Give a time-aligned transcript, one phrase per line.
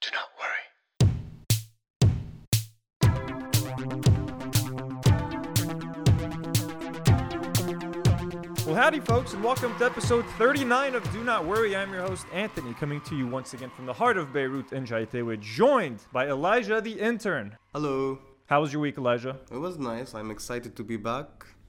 [0.00, 1.88] Do not worry.
[8.64, 11.74] Well, howdy, folks, and welcome to episode 39 of Do Not Worry.
[11.74, 14.84] I'm your host, Anthony, coming to you once again from the heart of Beirut in
[14.86, 17.56] Jeitawi, joined by Elijah the intern.
[17.72, 18.20] Hello.
[18.46, 19.36] How was your week, Elijah?
[19.50, 20.14] It was nice.
[20.14, 21.26] I'm excited to be back.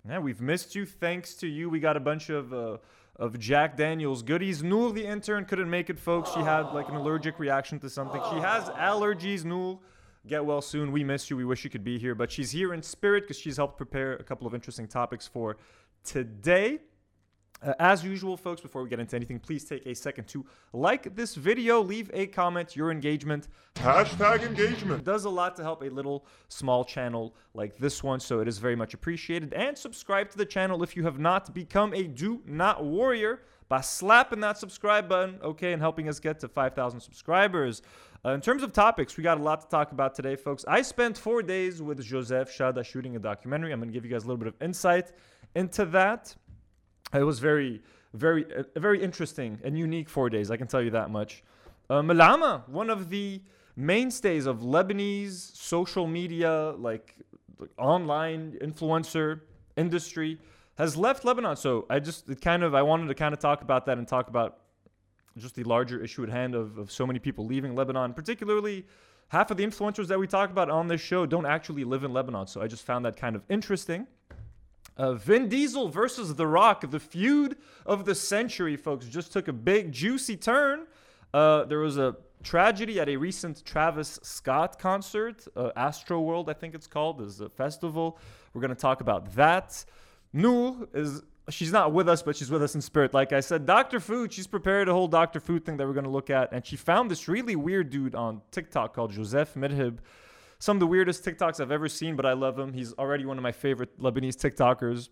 [0.07, 0.85] Yeah, we've missed you.
[0.85, 2.77] Thanks to you, we got a bunch of uh,
[3.19, 4.63] of Jack Daniels goodies.
[4.63, 6.31] Noor, the intern, couldn't make it, folks.
[6.31, 8.21] She had like an allergic reaction to something.
[8.31, 9.43] She has allergies.
[9.43, 9.79] Noor,
[10.25, 10.93] get well soon.
[10.93, 11.35] We miss you.
[11.35, 14.13] We wish you could be here, but she's here in spirit because she's helped prepare
[14.13, 15.57] a couple of interesting topics for
[16.03, 16.79] today.
[17.61, 21.15] Uh, as usual, folks, before we get into anything, please take a second to like
[21.15, 22.75] this video, leave a comment.
[22.75, 25.03] Your engagement Hashtag engagement.
[25.03, 28.57] does a lot to help a little small channel like this one, so it is
[28.57, 29.53] very much appreciated.
[29.53, 33.81] And subscribe to the channel if you have not become a Do Not Warrior by
[33.81, 37.81] slapping that subscribe button, okay, and helping us get to 5,000 subscribers.
[38.25, 40.65] Uh, in terms of topics, we got a lot to talk about today, folks.
[40.67, 43.71] I spent four days with Joseph Shada shooting a documentary.
[43.71, 45.11] I'm going to give you guys a little bit of insight
[45.55, 46.35] into that.
[47.13, 47.81] It was very,
[48.13, 50.51] very, a very interesting and unique four days.
[50.51, 51.43] I can tell you that much.
[51.89, 53.41] Uh, Malama, one of the
[53.75, 57.15] mainstays of Lebanese social media, like,
[57.59, 59.41] like online influencer
[59.75, 60.37] industry,
[60.77, 61.55] has left Lebanon.
[61.55, 64.27] So I just kind of I wanted to kind of talk about that and talk
[64.27, 64.59] about
[65.37, 68.85] just the larger issue at hand of, of so many people leaving Lebanon, particularly
[69.29, 72.13] half of the influencers that we talk about on this show don't actually live in
[72.13, 72.47] Lebanon.
[72.47, 74.07] So I just found that kind of interesting.
[74.99, 77.55] Uh, Vin Diesel versus The Rock, the feud
[77.85, 80.87] of the century, folks, just took a big, juicy turn.
[81.33, 86.75] Uh, there was a tragedy at a recent Travis Scott concert, uh, Astroworld, I think
[86.75, 88.19] it's called, is a festival.
[88.53, 89.85] We're going to talk about that.
[90.33, 91.23] Noor is.
[91.49, 93.11] She's not with us, but she's with us in spirit.
[93.11, 93.99] Like I said, Dr.
[93.99, 95.39] Food, she's prepared a whole Dr.
[95.39, 96.51] Food thing that we're going to look at.
[96.51, 99.97] And she found this really weird dude on TikTok called Joseph Medhib
[100.59, 102.73] some of the weirdest TikToks I've ever seen, but I love him.
[102.73, 105.09] He's already one of my favorite Lebanese TikTokers.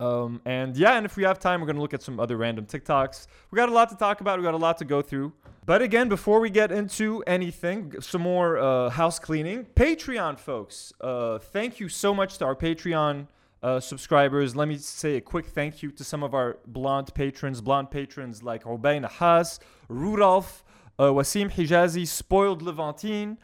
[0.00, 2.36] Um, and yeah, and if we have time, we're going to look at some other
[2.36, 3.26] random TikToks.
[3.50, 5.32] We got a lot to talk about, we got a lot to go through.
[5.66, 9.66] But again, before we get into anything, some more uh, house cleaning.
[9.76, 13.28] Patreon, folks, uh, thank you so much to our Patreon
[13.62, 14.56] uh, subscribers.
[14.56, 18.42] Let me say a quick thank you to some of our blonde patrons, blonde patrons
[18.42, 20.64] like Rubain Haas, Rudolph,
[20.98, 23.38] uh, Wasim Hijazi, Spoiled Levantine.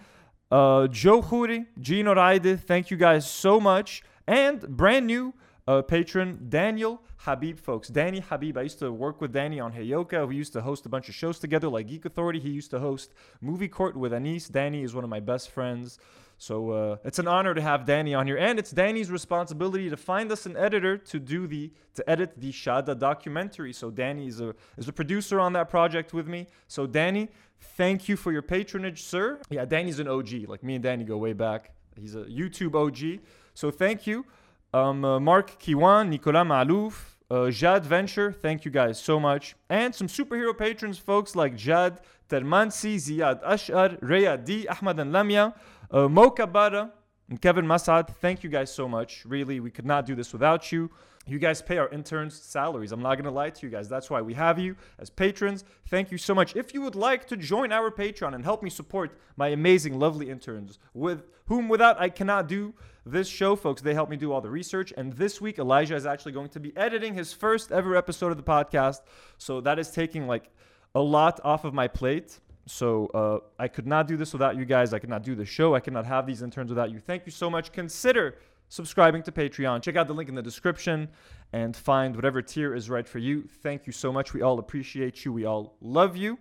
[0.50, 4.02] Uh, Joe Khoury, Gino Raidy, thank you guys so much.
[4.26, 5.34] And brand new
[5.66, 7.88] uh, patron, Daniel Habib, folks.
[7.88, 8.56] Danny Habib.
[8.56, 10.26] I used to work with Danny on Heyoka.
[10.28, 12.38] We used to host a bunch of shows together, like Geek Authority.
[12.38, 14.48] He used to host Movie Court with Anis.
[14.48, 15.98] Danny is one of my best friends.
[16.38, 19.96] So uh, it's an honor to have Danny on here, and it's Danny's responsibility to
[19.96, 23.72] find us an editor to do the to edit the Shada documentary.
[23.72, 26.46] So Danny is a is a producer on that project with me.
[26.68, 27.30] So Danny,
[27.60, 29.40] thank you for your patronage, sir.
[29.48, 30.46] Yeah, Danny's an OG.
[30.46, 31.72] Like me and Danny go way back.
[31.98, 33.22] He's a YouTube OG.
[33.54, 34.26] So thank you,
[34.74, 37.16] um, uh, Mark Kiwan, Nicolas Malouf.
[37.28, 39.56] Uh, Jad Venture, thank you guys so much.
[39.68, 45.52] And some superhero patrons, folks like Jad Termansi, Ziad Ashar, Raya D, Ahmad and Lamia,
[45.90, 46.90] uh, Mo Kabara,
[47.28, 48.08] and Kevin Masad.
[48.16, 49.24] Thank you guys so much.
[49.24, 50.90] Really, we could not do this without you.
[51.28, 52.92] You guys pay our interns' salaries.
[52.92, 53.88] I'm not going to lie to you guys.
[53.88, 55.64] That's why we have you as patrons.
[55.88, 56.54] Thank you so much.
[56.54, 60.30] If you would like to join our Patreon and help me support my amazing, lovely
[60.30, 64.40] interns, with whom without I cannot do this show, folks, they help me do all
[64.40, 64.92] the research.
[64.96, 68.36] And this week, Elijah is actually going to be editing his first ever episode of
[68.36, 69.00] the podcast.
[69.36, 70.48] So that is taking like
[70.94, 72.38] a lot off of my plate.
[72.66, 74.92] So uh, I could not do this without you guys.
[74.92, 75.74] I could not do the show.
[75.74, 76.98] I could not have these interns without you.
[76.98, 77.72] Thank you so much.
[77.72, 78.34] Consider
[78.68, 79.82] subscribing to Patreon.
[79.82, 81.08] Check out the link in the description
[81.52, 83.48] and find whatever tier is right for you.
[83.62, 84.34] Thank you so much.
[84.34, 85.32] We all appreciate you.
[85.32, 86.38] We all love you.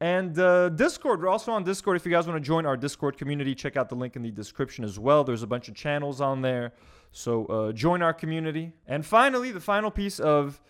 [0.00, 1.96] And uh, Discord, we're also on Discord.
[1.96, 4.30] If you guys want to join our Discord community, check out the link in the
[4.30, 5.24] description as well.
[5.24, 6.72] There's a bunch of channels on there.
[7.10, 8.72] So uh, join our community.
[8.86, 10.60] And finally, the final piece of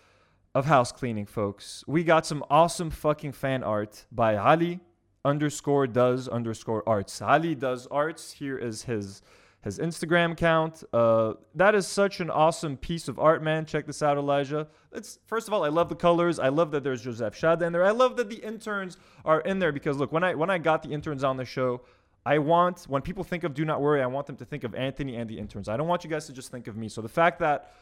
[0.55, 1.83] of house cleaning, folks.
[1.87, 4.79] We got some awesome fucking fan art by Ali
[5.23, 7.21] underscore does underscore arts.
[7.21, 8.31] Ali does arts.
[8.31, 9.21] Here is his
[9.61, 10.83] his Instagram account.
[10.93, 13.65] Uh, that is such an awesome piece of art, man.
[13.65, 14.67] Check this out, Elijah.
[14.93, 16.39] It's first of all, I love the colors.
[16.39, 17.85] I love that there's Joseph Shada in there.
[17.85, 20.81] I love that the interns are in there because look, when I when I got
[20.81, 21.81] the interns on the show,
[22.25, 24.73] I want when people think of Do Not Worry, I want them to think of
[24.75, 25.67] Anthony and the interns.
[25.67, 26.87] I don't want you guys to just think of me.
[26.87, 27.73] So the fact that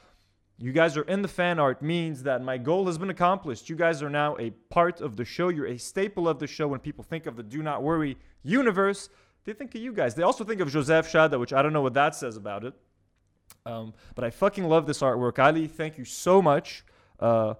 [0.59, 3.69] you guys are in the fan art means that my goal has been accomplished.
[3.69, 5.49] You guys are now a part of the show.
[5.49, 6.67] You're a staple of the show.
[6.67, 9.09] When people think of the Do Not Worry universe,
[9.45, 10.15] they think of you guys.
[10.15, 12.73] They also think of Joseph Shada, which I don't know what that says about it.
[13.65, 15.37] Um, but I fucking love this artwork.
[15.39, 16.83] Ali, thank you so much.
[17.19, 17.53] Uh,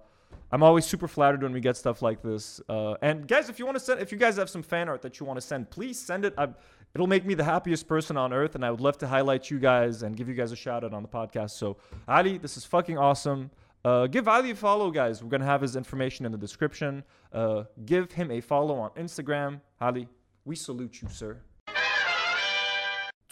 [0.50, 2.60] I'm always super flattered when we get stuff like this.
[2.68, 5.02] Uh, and guys, if you want to send, if you guys have some fan art
[5.02, 6.34] that you want to send, please send it.
[6.38, 6.48] I,
[6.94, 9.58] it'll make me the happiest person on earth, and I would love to highlight you
[9.58, 11.50] guys and give you guys a shout out on the podcast.
[11.50, 11.76] So,
[12.06, 13.50] Ali, this is fucking awesome.
[13.84, 15.22] Uh, give Ali a follow, guys.
[15.22, 17.04] We're gonna have his information in the description.
[17.32, 19.60] Uh, give him a follow on Instagram.
[19.80, 20.08] Ali,
[20.44, 21.38] we salute you, sir.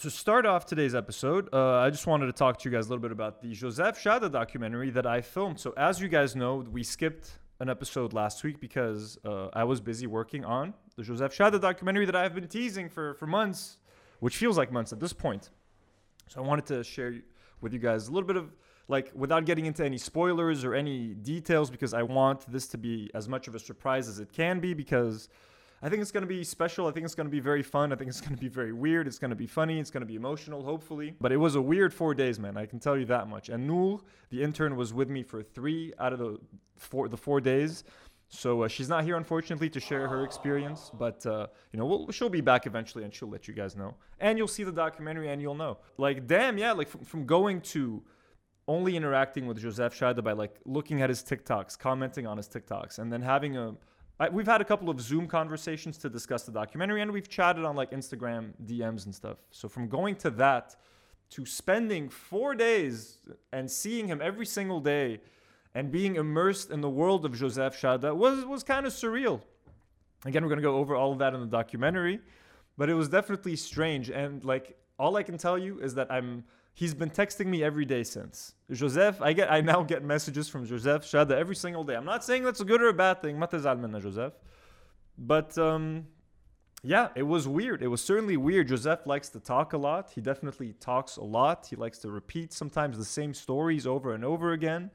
[0.01, 2.91] To start off today's episode, uh, I just wanted to talk to you guys a
[2.91, 5.59] little bit about the Joseph Shada documentary that I filmed.
[5.59, 9.81] So, as you guys know, we skipped an episode last week because uh, I was
[9.81, 13.79] busy working on the Joseph Shada documentary that I've been teasing for, for months,
[14.21, 15.51] which feels like months at this point.
[16.29, 17.15] So, I wanted to share
[17.61, 18.53] with you guys a little bit of
[18.89, 23.11] like without getting into any spoilers or any details because I want this to be
[23.15, 25.29] as much of a surprise as it can be because
[25.83, 26.87] I think it's going to be special.
[26.87, 27.93] I think it's going to be very fun.
[27.93, 29.07] I think it's going to be very weird.
[29.07, 29.79] It's going to be funny.
[29.79, 31.15] It's going to be emotional, hopefully.
[31.21, 32.57] But it was a weird four days, man.
[32.57, 33.51] I can tell you that much.
[33.51, 34.01] And Noor,
[34.31, 36.39] the intern, was with me for three out of the
[36.77, 37.85] four the four days.
[38.29, 40.91] So uh, she's not here, unfortunately, to share her experience.
[40.93, 43.95] But uh, you know, we'll, she'll be back eventually, and she'll let you guys know.
[44.19, 45.79] And you'll see the documentary, and you'll know.
[45.97, 46.73] Like, damn, yeah.
[46.73, 48.03] Like from, from going to
[48.69, 52.99] only interacting with Joseph Shada by like looking at his TikToks, commenting on his TikToks,
[52.99, 53.77] and then having a
[54.19, 57.65] I, we've had a couple of Zoom conversations to discuss the documentary, and we've chatted
[57.65, 59.39] on like Instagram DMs and stuff.
[59.51, 60.77] So from going to that
[61.31, 63.19] to spending four days
[63.53, 65.21] and seeing him every single day
[65.77, 69.43] and being immersed in the world of Joseph Shada was, was kind of surreal.
[70.25, 72.19] Again, we're going to go over all of that in the documentary,
[72.79, 74.09] but it was definitely strange.
[74.09, 76.45] And like, all I can tell you is that I'm.
[76.73, 78.55] He's been texting me every day since.
[78.71, 81.95] Joseph, I get I now get messages from Joseph Shada every single day.
[81.95, 83.39] I'm not saying that's a good or a bad thing.
[83.39, 84.33] Joseph.
[85.19, 86.07] But um,
[86.83, 87.83] yeah, it was weird.
[87.83, 88.69] It was certainly weird.
[88.69, 90.11] Joseph likes to talk a lot.
[90.15, 91.67] He definitely talks a lot.
[91.69, 94.91] He likes to repeat sometimes the same stories over and over again.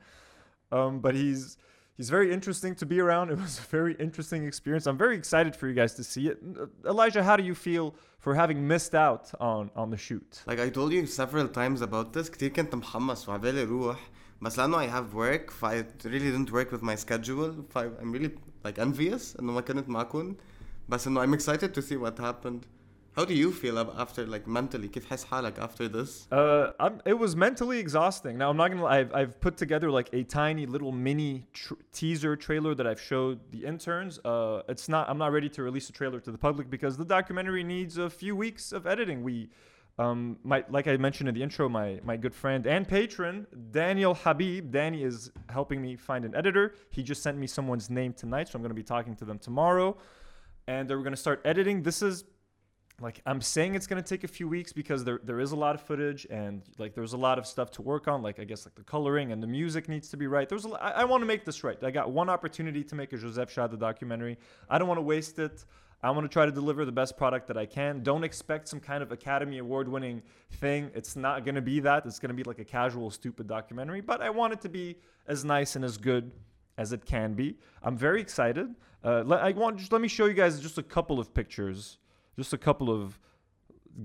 [0.73, 1.57] Um, but he's
[1.97, 3.31] he's very interesting to be around.
[3.31, 4.87] It was a very interesting experience.
[4.87, 6.39] I'm very excited for you guys to see it.
[6.85, 10.43] Elijah, how do you feel for having missed out on on the shoot?
[10.47, 14.11] Like I told you several times about this كتير كنت محمس وعبالي اروح
[14.43, 18.13] بس لانه I have work ف it really didn't work with my schedule ف I'm
[18.13, 18.31] really
[18.65, 20.37] like envious انه ما كنت معكم
[20.89, 22.67] بس انه I'm excited to see what happened.
[23.17, 26.29] How do you feel ab- after like mentally كيف حس حالك after this?
[26.31, 28.37] Uh, I'm, it was mentally exhausting.
[28.37, 28.83] Now I'm not gonna.
[28.83, 33.01] lie, I've I've put together like a tiny little mini tr- teaser trailer that I've
[33.01, 34.19] showed the interns.
[34.23, 35.09] Uh, it's not.
[35.09, 38.11] I'm not ready to release a trailer to the public because the documentary needs a
[38.11, 39.23] few weeks of editing.
[39.23, 39.49] We,
[39.99, 44.13] um, my like I mentioned in the intro, my my good friend and patron Daniel
[44.13, 44.71] Habib.
[44.71, 46.75] Danny is helping me find an editor.
[46.91, 49.97] He just sent me someone's name tonight, so I'm gonna be talking to them tomorrow,
[50.69, 51.83] and they're gonna start editing.
[51.83, 52.25] This is
[53.02, 55.76] like I'm saying it's gonna take a few weeks because there there is a lot
[55.76, 58.22] of footage and like there's a lot of stuff to work on.
[58.22, 60.48] Like I guess like the coloring and the music needs to be right.
[60.48, 61.82] There's a, I, I want to make this right.
[61.84, 64.38] I got one opportunity to make a Joseph Shada documentary.
[64.70, 65.66] I don't want to waste it.
[66.04, 68.02] I want to try to deliver the best product that I can.
[68.02, 70.90] Don't expect some kind of Academy Award winning thing.
[70.96, 72.06] It's not gonna be that.
[72.06, 74.02] It's gonna be like a casual, stupid documentary.
[74.02, 76.32] But I want it to be as nice and as good
[76.78, 77.58] as it can be.
[77.84, 78.74] I'm very excited.
[79.04, 81.98] Uh, let, I want just let me show you guys just a couple of pictures
[82.38, 83.20] just a couple of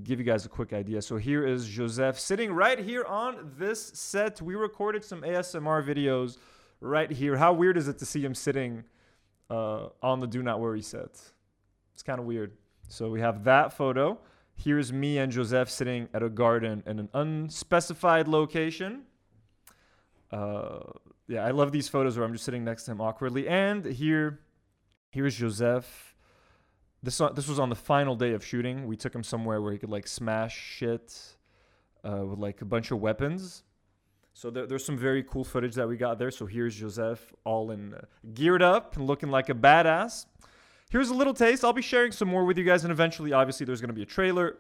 [0.02, 1.00] give you guys a quick idea.
[1.02, 4.43] So here is Joseph sitting right here on this set.
[4.43, 6.38] We recorded some ASMR videos
[6.81, 7.37] right here.
[7.37, 8.84] How weird is it to see him sitting
[9.49, 11.20] uh, on the Do Not Worry set?
[11.94, 12.52] It's kind of weird.
[12.88, 14.19] So we have that photo.
[14.55, 19.03] Here's me and Joseph sitting at a garden in an unspecified location.
[20.31, 20.81] Uh,
[21.29, 23.48] yeah, I love these photos where I'm just sitting next to him awkwardly.
[23.48, 24.41] And here,
[25.10, 26.06] here's Joseph
[27.06, 28.86] this this was on the final day of shooting.
[28.86, 31.36] We took him somewhere where he could like smash shit
[32.05, 33.63] uh, with like a bunch of weapons.
[34.34, 36.31] So there, there's some very cool footage that we got there.
[36.31, 38.03] So here's Joseph all in uh,
[38.34, 40.27] geared up and looking like a badass.
[40.91, 41.65] Here's a little taste.
[41.65, 44.06] I'll be sharing some more with you guys, and eventually, obviously, there's to be a
[44.06, 44.58] trailer.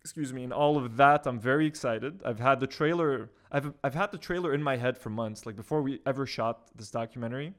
[0.00, 1.26] Excuse me, and all of that.
[1.26, 2.22] I'm very excited.
[2.24, 3.30] I've had the trailer.
[3.52, 5.44] I've I've had the trailer in my head for months.
[5.44, 7.52] Like before we ever shot this documentary,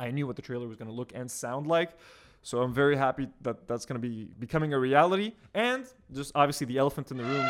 [0.00, 1.92] I knew what the trailer was going to look and sound like.
[2.48, 5.34] So I'm very happy that that's going to be becoming a reality.
[5.52, 7.46] And just obviously the elephant in the room,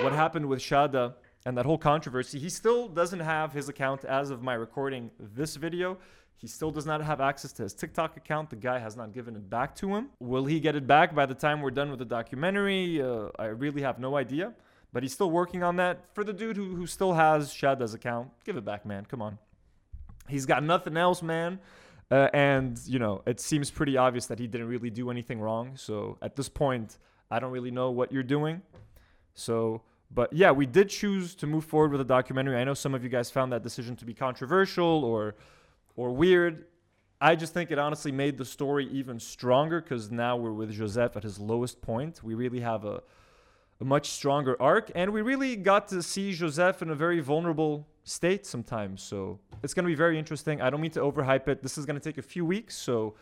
[0.00, 1.14] what happened with Shada
[1.46, 2.40] and that whole controversy.
[2.40, 5.96] He still doesn't have his account as of my recording this video.
[6.34, 8.50] He still does not have access to his TikTok account.
[8.50, 10.08] The guy has not given it back to him.
[10.18, 13.00] Will he get it back by the time we're done with the documentary?
[13.00, 14.54] Uh, I really have no idea.
[14.92, 16.00] But he's still working on that.
[16.14, 19.04] For the dude who, who still has Shada's account, give it back, man.
[19.04, 19.38] Come on.
[20.28, 21.60] He's got nothing else, man.
[22.12, 25.74] Uh, and you know it seems pretty obvious that he didn't really do anything wrong
[25.76, 26.98] so at this point
[27.30, 28.60] i don't really know what you're doing
[29.34, 32.94] so but yeah we did choose to move forward with a documentary i know some
[32.94, 35.34] of you guys found that decision to be controversial or
[35.96, 36.66] or weird.
[37.20, 41.16] I just think it honestly made the story even stronger because now we're with Joseph
[41.16, 42.22] at his lowest point.
[42.22, 43.02] We really have a,
[43.80, 47.86] a much stronger arc, and we really got to see Joseph in a very vulnerable
[48.04, 49.02] state sometimes.
[49.02, 50.60] So it's going to be very interesting.
[50.60, 51.62] I don't mean to overhype it.
[51.62, 53.14] This is going to take a few weeks, so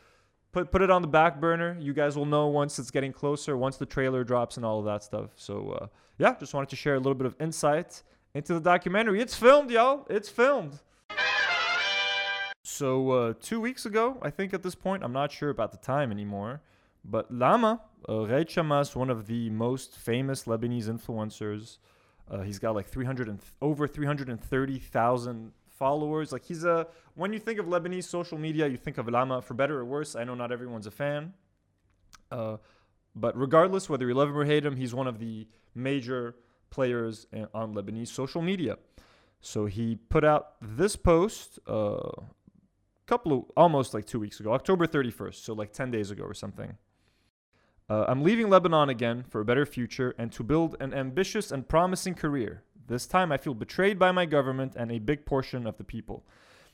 [0.52, 1.76] put put it on the back burner.
[1.80, 4.84] You guys will know once it's getting closer, once the trailer drops and all of
[4.87, 5.30] that stuff.
[5.37, 5.87] So uh,
[6.18, 8.02] yeah, just wanted to share a little bit of insight
[8.34, 9.20] into the documentary.
[9.20, 10.06] It's filmed, y'all.
[10.08, 10.80] It's filmed.
[12.62, 15.78] So uh, two weeks ago, I think at this point, I'm not sure about the
[15.78, 16.62] time anymore,
[17.04, 21.78] but Lama, uh, Raid Shamas, one of the most famous Lebanese influencers,
[22.30, 26.32] uh, he's got like 300 and over 330,000 followers.
[26.32, 29.54] Like he's a when you think of Lebanese social media, you think of Lama for
[29.54, 30.14] better or worse.
[30.14, 31.34] I know not everyone's a fan,
[32.30, 32.58] uh,
[33.14, 36.37] but regardless whether you love him or hate him, he's one of the major
[36.70, 38.78] players on Lebanese social media.
[39.40, 42.22] So he put out this post a uh,
[43.06, 46.34] couple of almost like two weeks ago, October 31st, so like 10 days ago or
[46.34, 46.76] something.
[47.90, 51.66] Uh, I'm leaving Lebanon again for a better future and to build an ambitious and
[51.66, 52.62] promising career.
[52.87, 56.25] This time I feel betrayed by my government and a big portion of the people.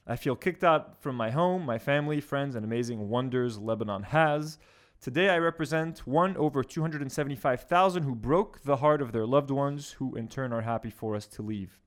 [0.07, 4.59] I feel kicked out from my home, my family, friends, and amazing wonders Lebanon has.
[5.01, 10.15] Today I represent one over 275,000 who broke the heart of their loved ones, who
[10.17, 11.81] in turn are happy for us to leave.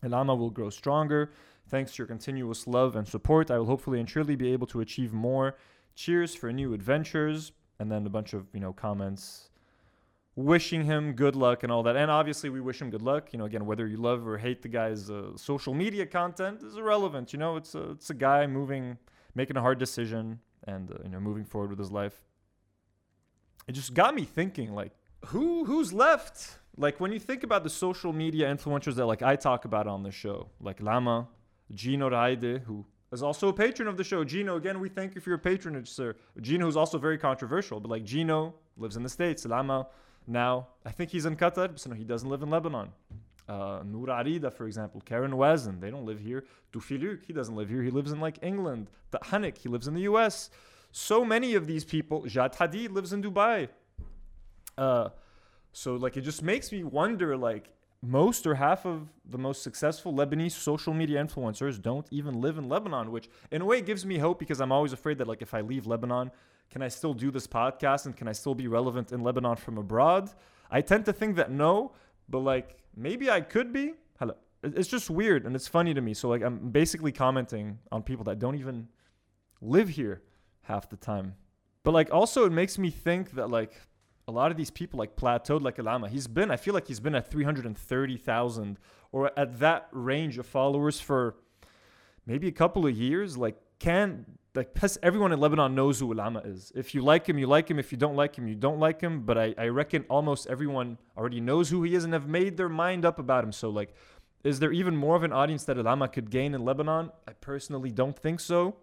[0.00, 1.32] Elama will grow stronger.
[1.68, 4.80] Thanks to your continuous love and support, I will hopefully and surely be able to
[4.80, 5.56] achieve more.
[5.96, 7.50] Cheers for new adventures
[7.80, 9.50] and then a bunch of you know comments
[10.36, 11.96] wishing him good luck and all that.
[11.96, 13.32] And obviously, we wish him good luck.
[13.32, 16.76] You know, again, whether you love or hate the guy's uh, social media content is
[16.76, 17.32] irrelevant.
[17.32, 18.96] You know, it's a, it's a guy moving,
[19.34, 22.22] making a hard decision, and uh, you know, moving forward with his life.
[23.66, 24.92] It just got me thinking, like,
[25.26, 26.58] who who's left?
[26.76, 30.02] Like when you think about the social media influencers that like I talk about on
[30.02, 31.28] the show, like Lama,
[31.74, 34.24] Gino Raidy, who is also a patron of the show.
[34.24, 36.14] Gino, again, we thank you for your patronage, sir.
[36.40, 39.44] Gino is also very controversial, but like Gino lives in the States.
[39.44, 39.86] Lama
[40.26, 42.90] now, I think he's in Qatar, so no, he doesn't live in Lebanon.
[43.48, 46.44] Uh, Noor Arida, for example, Karen Wazen, they don't live here.
[46.72, 47.82] Tufiluk, he doesn't live here.
[47.82, 48.90] He lives in like England.
[49.12, 50.50] Hanik, he lives in the US.
[50.92, 53.68] So many of these people, Jad Hadid lives in Dubai.
[54.78, 55.08] Uh,
[55.72, 57.70] so like it just makes me wonder like
[58.02, 62.68] most or half of the most successful Lebanese social media influencers don't even live in
[62.68, 65.52] Lebanon, which in a way gives me hope because I'm always afraid that like if
[65.52, 66.30] I leave Lebanon,
[66.70, 69.76] can I still do this podcast and can I still be relevant in Lebanon from
[69.76, 70.30] abroad?
[70.70, 71.92] I tend to think that no,
[72.28, 73.94] but like maybe I could be.
[74.18, 74.34] Hello.
[74.62, 76.14] It's just weird and it's funny to me.
[76.14, 78.88] So like I'm basically commenting on people that don't even
[79.60, 80.22] live here
[80.62, 81.34] half the time.
[81.82, 83.74] But like also it makes me think that like
[84.30, 86.08] a lot of these people like plateaued like Alama.
[86.08, 88.78] He's been, I feel like he's been at 330,000
[89.12, 91.34] or at that range of followers for
[92.26, 93.36] maybe a couple of years.
[93.36, 96.72] Like, can like everyone in Lebanon knows who Alama is.
[96.74, 97.78] If you like him, you like him.
[97.78, 99.22] If you don't like him, you don't like him.
[99.22, 102.68] But I, I reckon almost everyone already knows who he is and have made their
[102.68, 103.52] mind up about him.
[103.52, 103.94] So like,
[104.44, 107.10] is there even more of an audience that Alama could gain in Lebanon?
[107.28, 108.76] I personally don't think so.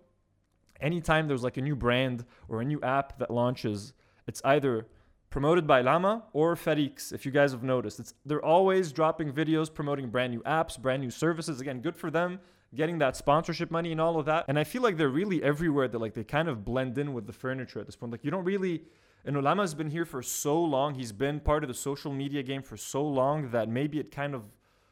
[0.80, 3.94] Anytime there's like a new brand or a new app that launches,
[4.28, 4.88] it's either
[5.30, 8.00] promoted by Lama or Fariks, if you guys have noticed.
[8.00, 11.62] It's, they're always dropping videos promoting brand new apps, brand new services.
[11.62, 12.40] Again, good for them
[12.76, 14.46] getting that sponsorship money and all of that.
[14.48, 17.26] And I feel like they're really everywhere that like they kind of blend in with
[17.26, 18.12] the furniture at this point.
[18.12, 18.84] Like you don't really
[19.26, 20.96] and Ulama has been here for so long.
[20.96, 24.34] He's been part of the social media game for so long that maybe it kind
[24.34, 24.44] of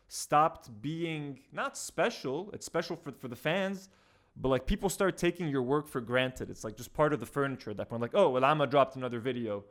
[0.09, 2.49] stopped being not special.
[2.51, 3.89] It's special for, for the fans,
[4.35, 6.49] but like people start taking your work for granted.
[6.49, 8.01] It's like just part of the furniture at that point.
[8.01, 9.63] Like, oh, Ulama dropped another video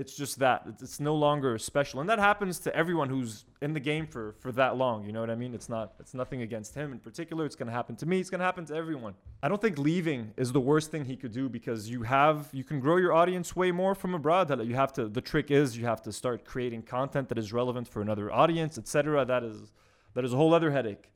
[0.00, 2.00] it's just that it's no longer special.
[2.00, 5.20] And that happens to everyone who's in the game for for that long you know
[5.20, 5.52] what i mean?
[5.54, 7.44] It's not it's nothing against him in particular.
[7.44, 8.18] It's going to happen to me.
[8.18, 9.14] It's going to happen to everyone.
[9.42, 12.64] I don't think leaving is the worst thing he could do because you have you
[12.64, 14.48] can grow your audience way more from abroad.
[14.48, 17.52] That you have to the trick is you have to start creating content that is
[17.52, 19.72] relevant for another audience etc that is
[20.14, 21.10] that is a whole other headache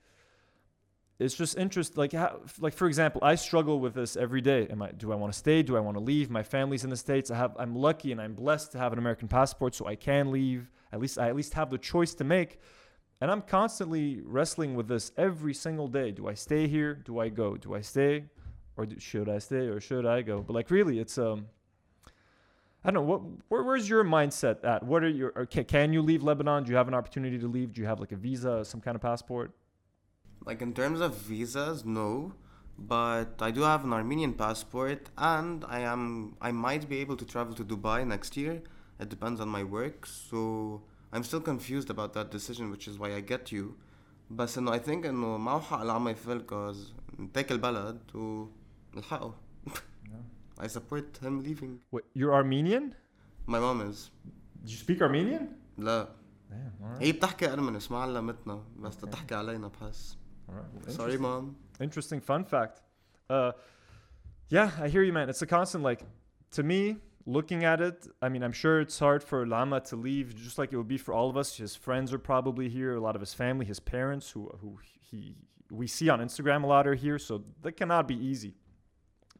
[1.18, 4.66] it's just interest like how, like for example i struggle with this every day.
[4.68, 5.62] Am i do i want to stay?
[5.62, 6.30] Do i want to leave?
[6.30, 7.30] My family's in the states.
[7.30, 10.30] I have i'm lucky and i'm blessed to have an american passport so i can
[10.30, 10.70] leave.
[10.92, 12.58] At least i at least have the choice to make.
[13.20, 16.10] And i'm constantly wrestling with this every single day.
[16.10, 16.94] Do i stay here?
[16.94, 17.56] Do i go?
[17.56, 18.24] Do i stay?
[18.76, 20.40] Or do, should i stay or should i go?
[20.42, 21.46] But like really it's um
[22.86, 24.82] I don't know what where, where's your mindset at?
[24.82, 26.64] What are your can, can you leave Lebanon?
[26.64, 27.72] Do you have an opportunity to leave?
[27.72, 29.52] Do you have like a visa, some kind of passport?
[30.45, 32.33] Like in terms of visas, no.
[32.77, 37.25] But I do have an Armenian passport, and I am I might be able to
[37.33, 38.61] travel to Dubai next year.
[38.99, 40.81] It depends on my work, so
[41.13, 43.75] I'm still confused about that decision, which is why I get you.
[44.31, 49.33] بس انه I think انه ما حق العمى يفل cause نتاك البلد ونلحقه
[50.59, 52.95] I support him leaving Wait, you're Armenian?
[53.47, 54.11] my mom is
[54.65, 55.47] Do you speak Armenian?
[55.77, 56.07] لا
[56.49, 57.01] Damn, all right.
[57.01, 60.17] هي بتحكي ارمنس ما علمتنا بس تحكي علينا بحس
[60.48, 60.64] All right.
[60.74, 62.82] Well, sorry mom Interesting fun fact.
[63.28, 63.52] Uh,
[64.48, 65.28] yeah, I hear you, man.
[65.28, 66.02] It's a constant, like,
[66.52, 66.96] to me,
[67.26, 70.72] looking at it, I mean, I'm sure it's hard for Lama to leave, just like
[70.72, 71.56] it would be for all of us.
[71.56, 74.78] His friends are probably here, a lot of his family, his parents, who, who
[75.10, 75.36] he
[75.70, 78.54] we see on Instagram a lot are here, so that cannot be easy.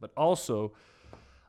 [0.00, 0.73] But also,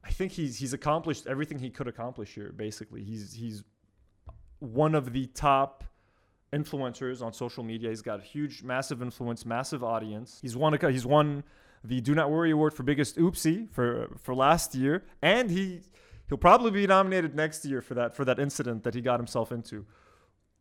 [0.03, 2.51] I think he's he's accomplished everything he could accomplish here.
[2.51, 3.63] Basically, he's he's
[4.59, 5.83] one of the top
[6.55, 7.89] influencers on social media.
[7.89, 10.39] He's got a huge, massive influence, massive audience.
[10.41, 11.43] He's won a, he's won
[11.83, 15.81] the Do Not Worry Award for biggest oopsie for for last year, and he
[16.29, 19.51] he'll probably be nominated next year for that for that incident that he got himself
[19.51, 19.85] into.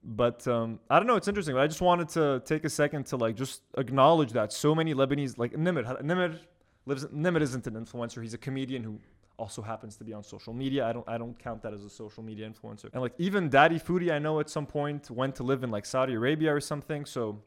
[0.03, 1.17] But um, I don't know.
[1.17, 1.55] It's interesting.
[1.55, 4.95] But I just wanted to take a second to like just acknowledge that so many
[4.95, 6.39] Lebanese, like Nimr, Nimr
[6.85, 7.07] lives.
[7.07, 8.21] Nimr isn't an influencer.
[8.23, 9.01] He's a comedian who
[9.37, 10.87] also happens to be on social media.
[10.87, 12.89] I don't I don't count that as a social media influencer.
[12.93, 15.87] And like even Daddy Foodie, I know at some point went to live in like
[15.87, 17.05] Saudi Arabia or something.
[17.05, 17.43] So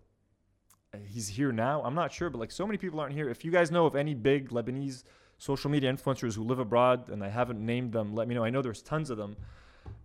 [0.94, 1.82] uh, he's here now.
[1.84, 3.30] I'm not sure, but like so many people aren't here.
[3.30, 5.04] If you guys know of any big Lebanese
[5.38, 8.44] social media influencers who live abroad and I haven't named them, let me know.
[8.44, 9.38] I know there's tons of them.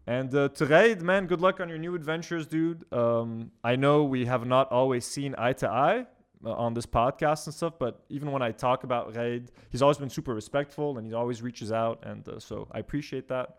[0.06, 2.84] And uh, to Raid, man, good luck on your new adventures, dude.
[2.92, 6.06] Um, I know we have not always seen eye to eye
[6.44, 10.10] on this podcast and stuff, but even when I talk about Raid, he's always been
[10.10, 12.02] super respectful and he always reaches out.
[12.04, 13.58] And uh, so I appreciate that.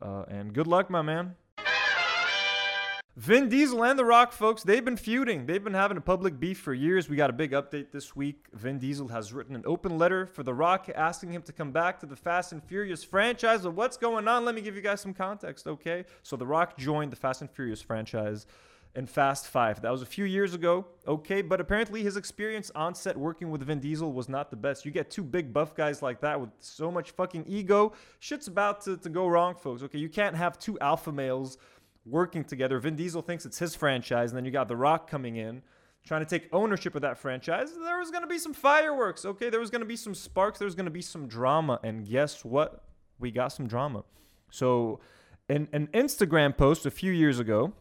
[0.00, 1.34] Uh, and good luck, my man.
[3.16, 5.44] Vin Diesel and The Rock, folks, they've been feuding.
[5.44, 7.08] They've been having a public beef for years.
[7.08, 8.46] We got a big update this week.
[8.54, 12.00] Vin Diesel has written an open letter for The Rock asking him to come back
[12.00, 13.62] to the Fast and Furious franchise.
[13.62, 14.46] But what's going on?
[14.46, 16.04] Let me give you guys some context, okay?
[16.22, 18.46] So The Rock joined the Fast and Furious franchise
[18.94, 19.82] in Fast 5.
[19.82, 21.42] That was a few years ago, okay?
[21.42, 24.84] But apparently his experience on set working with Vin Diesel was not the best.
[24.84, 27.92] You get two big buff guys like that with so much fucking ego.
[28.18, 29.98] Shit's about to, to go wrong, folks, okay?
[29.98, 31.58] You can't have two alpha males
[32.04, 32.78] working together.
[32.80, 35.62] Vin Diesel thinks it's his franchise, and then you got The Rock coming in
[36.04, 37.72] trying to take ownership of that franchise.
[37.72, 39.50] There was to be some fireworks, okay?
[39.50, 40.58] There was to be some sparks.
[40.58, 41.78] There was to be some drama.
[41.82, 42.84] And guess what?
[43.18, 44.04] We got some drama.
[44.50, 45.00] So,
[45.48, 47.72] in an Instagram post a few years ago,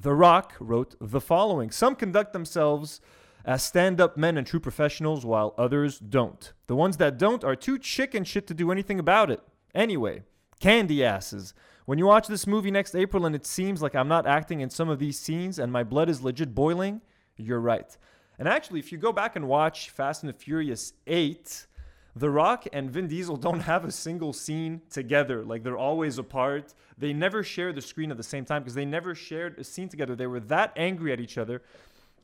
[0.00, 3.00] The Rock wrote the following Some conduct themselves
[3.44, 6.52] as stand up men and true professionals, while others don't.
[6.68, 9.40] The ones that don't are too chicken shit to do anything about it.
[9.74, 10.22] Anyway,
[10.60, 11.52] candy asses.
[11.84, 14.70] When you watch this movie next April and it seems like I'm not acting in
[14.70, 17.00] some of these scenes and my blood is legit boiling,
[17.36, 17.96] you're right.
[18.38, 21.66] And actually, if you go back and watch Fast and the Furious 8,
[22.16, 25.44] The Rock and Vin Diesel don't have a single scene together.
[25.44, 26.74] Like they're always apart.
[26.96, 29.88] They never share the screen at the same time because they never shared a scene
[29.88, 30.16] together.
[30.16, 31.62] They were that angry at each other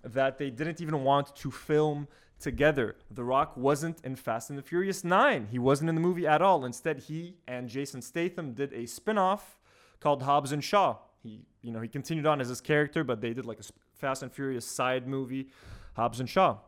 [0.03, 2.09] that they didn't even want to film
[2.41, 2.97] together.
[3.11, 5.49] The Rock wasn't in Fast and the Furious 9.
[5.51, 6.65] He wasn't in the movie at all.
[6.65, 9.59] Instead, he and Jason Statham did a spin-off
[10.01, 10.97] called Hobbs and Shaw.
[11.23, 14.23] He, you know, he continued on as his character, but they did like a Fast
[14.23, 15.49] and Furious side movie,
[15.95, 16.59] Hobbs and Shaw.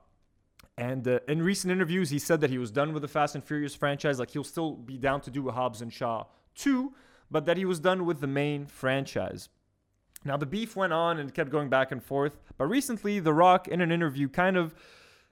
[0.78, 3.42] And uh, in recent interviews, he said that he was done with the Fast and
[3.42, 4.18] Furious franchise.
[4.18, 6.24] Like he'll still be down to do a Hobbs and Shaw
[6.56, 6.92] 2,
[7.30, 9.48] but that he was done with the main franchise.
[10.24, 12.36] Now, the beef went on and kept going back and forth.
[12.58, 14.74] But recently, The Rock, in an interview, kind of,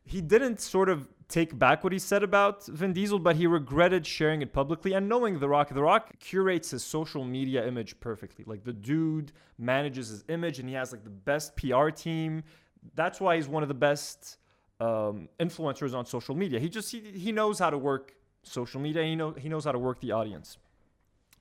[0.05, 4.07] he didn't sort of take back what he said about Vin Diesel, but he regretted
[4.07, 4.93] sharing it publicly.
[4.93, 8.45] And knowing The Rock, The Rock curates his social media image perfectly.
[8.47, 12.45] Like, the dude manages his image and he has, like, the best PR team.
[12.95, 14.37] That's why he's one of the best
[14.81, 16.59] um, influencers on social media.
[16.59, 19.03] He just, he, he knows how to work social media.
[19.05, 20.59] He, know, he knows how to work the audience.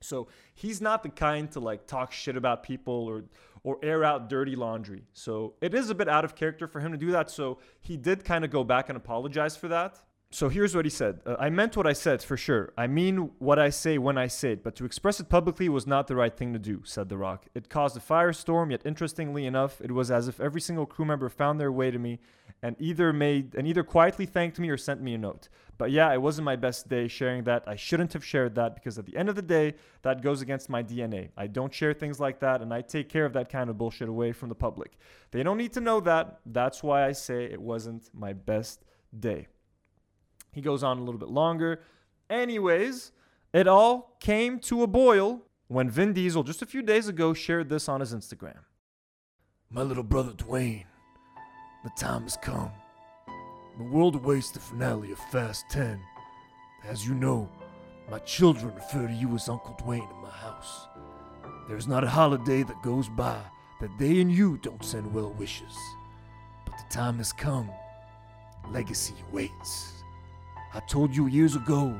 [0.00, 3.24] So he's not the kind to like talk shit about people or
[3.64, 5.02] or air out dirty laundry.
[5.14, 7.30] So it is a bit out of character for him to do that.
[7.30, 9.98] So he did kind of go back and apologize for that.
[10.34, 11.20] So here's what he said.
[11.24, 12.72] Uh, I meant what I said for sure.
[12.76, 15.86] I mean what I say when I say it, but to express it publicly was
[15.86, 17.46] not the right thing to do, said The Rock.
[17.54, 21.28] It caused a firestorm, yet interestingly enough, it was as if every single crew member
[21.28, 22.18] found their way to me
[22.60, 25.48] and either made and either quietly thanked me or sent me a note.
[25.78, 27.62] But yeah, it wasn't my best day sharing that.
[27.68, 30.68] I shouldn't have shared that because at the end of the day, that goes against
[30.68, 31.28] my DNA.
[31.36, 34.08] I don't share things like that and I take care of that kind of bullshit
[34.08, 34.96] away from the public.
[35.30, 36.40] They don't need to know that.
[36.44, 38.82] That's why I say it wasn't my best
[39.16, 39.46] day.
[40.54, 41.82] He goes on a little bit longer.
[42.30, 43.10] Anyways,
[43.52, 47.68] it all came to a boil when Vin Diesel just a few days ago shared
[47.68, 48.60] this on his Instagram.
[49.68, 50.84] My little brother Dwayne,
[51.82, 52.70] the time has come.
[53.78, 56.00] The world awaits the finale of Fast 10.
[56.84, 57.50] As you know,
[58.08, 60.86] my children refer to you as Uncle Dwayne in my house.
[61.68, 63.40] There's not a holiday that goes by
[63.80, 65.76] that they and you don't send well wishes.
[66.64, 67.70] But the time has come.
[68.70, 69.93] legacy waits.
[70.76, 71.94] I told you years ago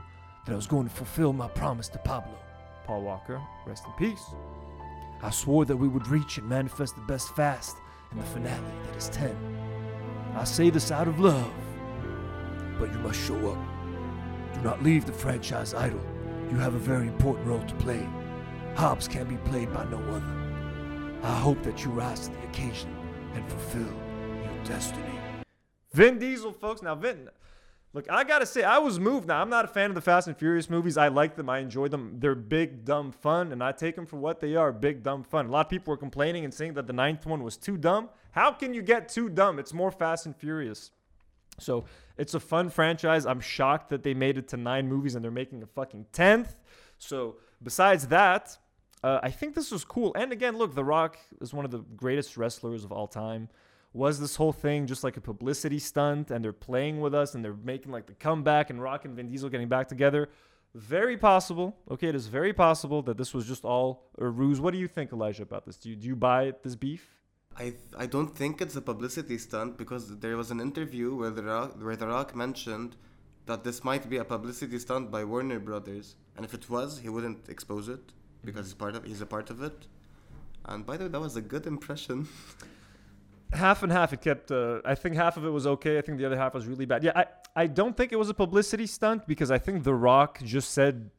[0.45, 2.37] that I was going to fulfill my promise to Pablo.
[2.85, 4.25] Paul Walker, rest in peace.
[5.23, 7.77] I swore that we would reach and manifest the best fast
[8.11, 9.37] in the finale that is 10.
[10.35, 11.53] I say this out of love,
[12.81, 13.59] but you must show up.
[14.55, 16.05] Do not leave the franchise idle.
[16.51, 18.05] You have a very important role to play.
[18.75, 21.21] Hobbs can be played by no other.
[21.23, 22.93] I hope that you rise to the occasion
[23.35, 25.19] and fulfill your destiny.
[25.93, 26.83] Vin Diesel, folks.
[26.83, 27.29] Now, Vin,
[27.95, 29.29] look, I gotta say, I was moved.
[29.29, 30.99] Now, I'm not a fan of the Fast and Furious movies.
[30.99, 31.49] I like them.
[31.49, 32.17] I enjoy them.
[32.19, 35.47] They're big, dumb fun, and I take them for what they are big, dumb fun.
[35.47, 38.11] A lot of people were complaining and saying that the ninth one was too dumb.
[38.33, 39.59] How can you get too dumb?
[39.59, 40.91] It's more Fast and Furious.
[41.61, 41.85] So
[42.19, 43.27] it's a fun franchise.
[43.27, 46.57] I'm shocked that they made it to nine movies and they're making a fucking tenth.
[46.99, 48.59] So besides that,
[49.05, 50.13] uh, I think this was cool.
[50.17, 53.49] And again, look, The Rock is one of the greatest wrestlers of all time.
[53.95, 57.45] Was this whole thing just like a publicity stunt and they're playing with us and
[57.45, 60.29] they're making like the comeback and Rock and Vin Diesel getting back together?
[60.75, 61.77] Very possible.
[61.89, 64.61] Okay, it is very possible that this was just all a ruse.
[64.61, 65.77] What do you think, Elijah, about this?
[65.77, 67.09] Do you, do you buy this beef?
[67.57, 71.45] I I don't think it's a publicity stunt because there was an interview where the
[71.45, 72.97] Rock, where the Rock mentioned
[73.47, 77.09] that this might be a publicity stunt by Warner Brothers, and if it was, he
[77.09, 78.13] wouldn't expose it
[78.45, 78.65] because mm-hmm.
[78.65, 79.87] he's part of he's a part of it.
[80.65, 82.27] And by the way, that was a good impression.
[83.55, 84.13] half and half.
[84.13, 84.51] It kept.
[84.51, 85.99] Uh, I think half of it was okay.
[85.99, 87.03] I think the other half was really bad.
[87.03, 90.41] Yeah, I I don't think it was a publicity stunt because I think The Rock
[90.43, 91.11] just said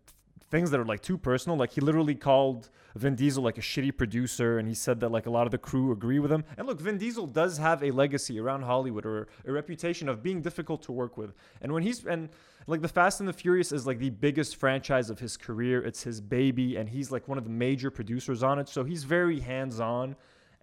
[0.51, 1.57] things that are like too personal.
[1.57, 5.25] Like he literally called Vin Diesel like a shitty producer, and he said that like
[5.25, 6.43] a lot of the crew agree with him.
[6.57, 10.41] And look, Vin Diesel does have a legacy around Hollywood or a reputation of being
[10.41, 11.33] difficult to work with.
[11.61, 12.29] And when he's and
[12.67, 15.83] like the Fast and the Furious is like the biggest franchise of his career.
[15.83, 18.69] It's his baby, and he's like one of the major producers on it.
[18.69, 20.15] So he's very hands on,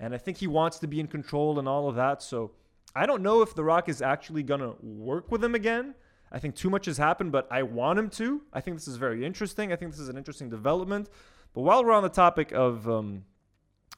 [0.02, 2.22] and I think he wants to be in control and all of that.
[2.22, 2.50] So
[2.94, 5.94] I don't know if The Rock is actually gonna work with him again.
[6.32, 8.42] I think too much has happened, but I want him to.
[8.52, 9.72] I think this is very interesting.
[9.72, 11.08] I think this is an interesting development.
[11.54, 13.24] But while we're on the topic of um,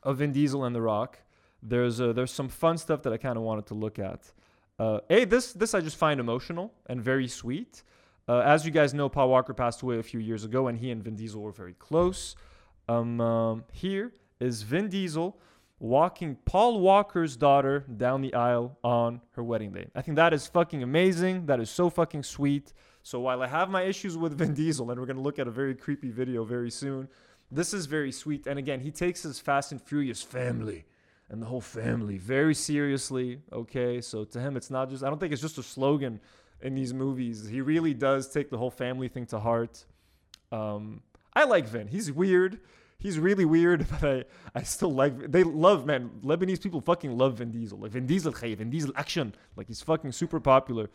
[0.02, 1.20] of Vin Diesel and The Rock,
[1.62, 4.30] there's uh, there's some fun stuff that I kind of wanted to look at.
[4.78, 7.82] Uh, a this this I just find emotional and very sweet.
[8.28, 10.90] Uh, as you guys know, Paul Walker passed away a few years ago, and he
[10.90, 12.36] and Vin Diesel were very close.
[12.88, 15.38] Um, um, here is Vin Diesel
[15.84, 19.86] walking Paul Walker's daughter down the aisle on her wedding day.
[19.94, 21.44] I think that is fucking amazing.
[21.44, 22.72] That is so fucking sweet.
[23.02, 25.50] So while I have my issues with Vin Diesel, and we're gonna look at a
[25.50, 27.08] very creepy video very soon,
[27.50, 28.46] this is very sweet.
[28.46, 30.86] And again, he takes his Fast and Furious family
[31.28, 33.42] and the whole family very seriously.
[33.52, 35.04] Okay, so to him, it's not just.
[35.04, 36.18] I don't think it's just a slogan
[36.62, 37.46] in these movies.
[37.46, 39.84] He really does take the whole family thing to heart.
[40.50, 41.02] Um,
[41.34, 41.88] I like Vin.
[41.88, 42.60] He's weird.
[43.04, 45.30] He's really weird, but I, I still like.
[45.30, 46.10] They love man.
[46.24, 47.78] Lebanese people fucking love Vin Diesel.
[47.78, 49.34] Like Vin Diesel, khay, Vin Diesel action.
[49.56, 50.88] Like he's fucking super popular.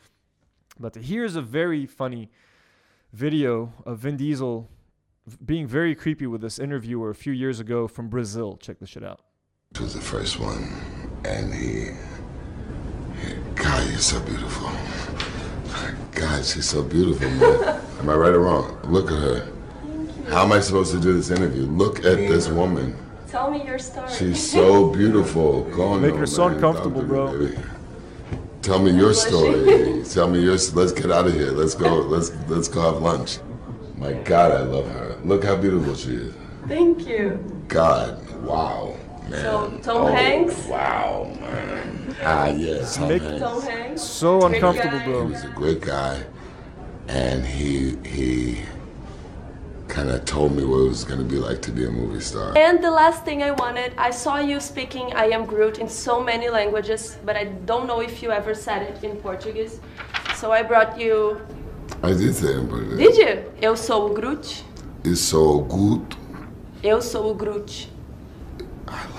[0.79, 2.31] But here's a very funny
[3.13, 4.67] video of Vin Diesel
[5.45, 8.57] being very creepy with this interviewer a few years ago from Brazil.
[8.57, 9.21] Check this shit out.
[9.73, 10.67] This was the first one,
[11.25, 11.91] and he,
[13.21, 14.71] he God, you're so beautiful.
[16.11, 17.81] God, she's so beautiful, man.
[17.99, 18.79] Am I right or wrong?
[18.85, 19.58] Look at her.
[20.29, 21.63] How am I supposed to do this interview?
[21.63, 22.95] Look at this woman.
[23.27, 24.11] Tell me your story.
[24.11, 25.63] She's so beautiful.
[25.75, 27.31] Go on, Make no, her so uncomfortable, bro.
[27.37, 27.57] baby.
[28.61, 30.03] Tell me your story.
[30.05, 30.53] Tell me your.
[30.53, 31.51] Let's get out of here.
[31.51, 31.95] Let's go.
[31.95, 33.39] Let's let's go have lunch.
[33.97, 35.17] My God, I love her.
[35.23, 36.33] Look how beautiful she is.
[36.67, 37.39] Thank you.
[37.67, 38.95] God, wow,
[39.29, 39.41] man.
[39.41, 40.65] So, Tom Oh, Hanks?
[40.67, 42.15] Wow, man.
[42.21, 43.39] Ah, yes, Tom Make- Hanks.
[43.41, 44.01] Tom Hanks.
[44.01, 45.05] So uncomfortable, guy.
[45.05, 45.25] He bro.
[45.25, 46.23] was a great guy,
[47.07, 48.59] and he he
[49.89, 52.21] kind of told me what it was going to be like to be a movie
[52.21, 52.55] star.
[52.57, 56.23] And the last thing I wanted, I saw you speaking I am Groot in so
[56.23, 59.79] many languages, but I don't know if you ever said it in Portuguese.
[60.35, 61.41] So I brought you.
[62.03, 63.51] I did say it, but Did you?
[63.61, 64.63] Eu sou o Groot.
[65.03, 66.15] it's so Groot.
[66.83, 67.89] Eu sou o Groot.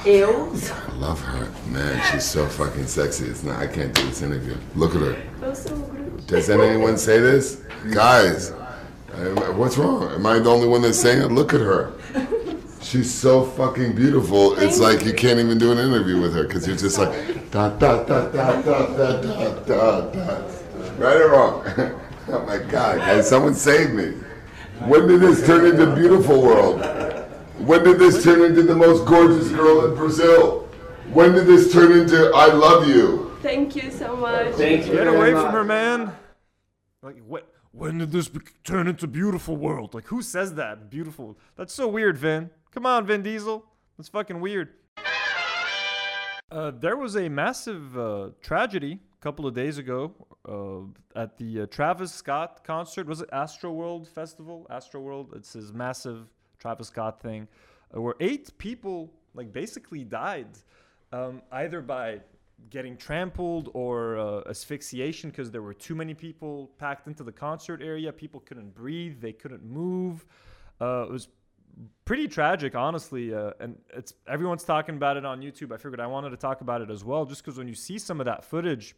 [0.06, 0.52] Eu.
[0.54, 2.00] I love her, man.
[2.11, 3.26] She's so fucking sexy.
[3.26, 3.61] It's not.
[3.61, 4.56] I can't do this interview.
[4.74, 5.16] Look at her.
[5.42, 6.26] Eu sou o Groot.
[6.26, 7.59] Does anyone say this,
[7.92, 8.52] guys?
[9.16, 10.10] Am I- What's wrong?
[10.12, 11.32] Am I the only one that's saying it?
[11.32, 11.92] Look at her.
[12.82, 14.58] She's so fucking beautiful.
[14.58, 17.68] It's like you can't even do an interview with her because you're just like da
[17.70, 20.42] da da da da da da da da.
[20.98, 21.62] Right or wrong?
[22.28, 23.28] oh my God, guys!
[23.28, 24.14] Someone save me.
[24.86, 26.80] When did this turn into beautiful world?
[27.58, 30.66] When did this turn into the most gorgeous girl in Brazil?
[31.12, 33.36] When did this turn into I love you?
[33.42, 34.54] Thank you so much.
[34.54, 34.94] Thank you.
[34.94, 36.12] Get away from her, man.
[37.02, 37.49] Like what?
[37.72, 39.94] When did this be- turn into beautiful world?
[39.94, 40.90] Like who says that?
[40.90, 41.38] Beautiful.
[41.56, 42.50] That's so weird, Vin.
[42.72, 43.64] Come on, Vin Diesel.
[43.96, 44.70] That's fucking weird.
[46.50, 50.12] Uh, there was a massive uh, tragedy a couple of days ago
[50.48, 53.06] uh, at the uh, Travis Scott concert.
[53.06, 54.66] Was it Astroworld Festival?
[54.68, 55.37] Astroworld.
[55.37, 56.26] It's his massive
[56.59, 57.46] Travis Scott thing,
[57.96, 60.48] uh, where eight people like basically died,
[61.12, 62.20] um, either by
[62.68, 67.80] getting trampled or uh, asphyxiation because there were too many people packed into the concert
[67.82, 68.12] area.
[68.12, 69.20] People couldn't breathe.
[69.20, 70.24] They couldn't move.
[70.80, 71.28] Uh, it was
[72.04, 73.34] pretty tragic, honestly.
[73.34, 75.72] Uh, and it's everyone's talking about it on YouTube.
[75.72, 77.98] I figured I wanted to talk about it as well, just because when you see
[77.98, 78.94] some of that footage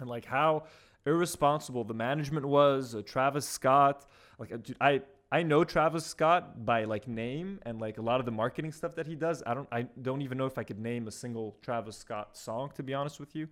[0.00, 0.64] and like how
[1.06, 4.06] irresponsible the management was, uh, Travis Scott,
[4.38, 8.18] like uh, dude, I I know Travis Scott by like name and like a lot
[8.18, 9.42] of the marketing stuff that he does.
[9.46, 12.70] I don't I don't even know if I could name a single Travis Scott song
[12.76, 13.48] to be honest with you.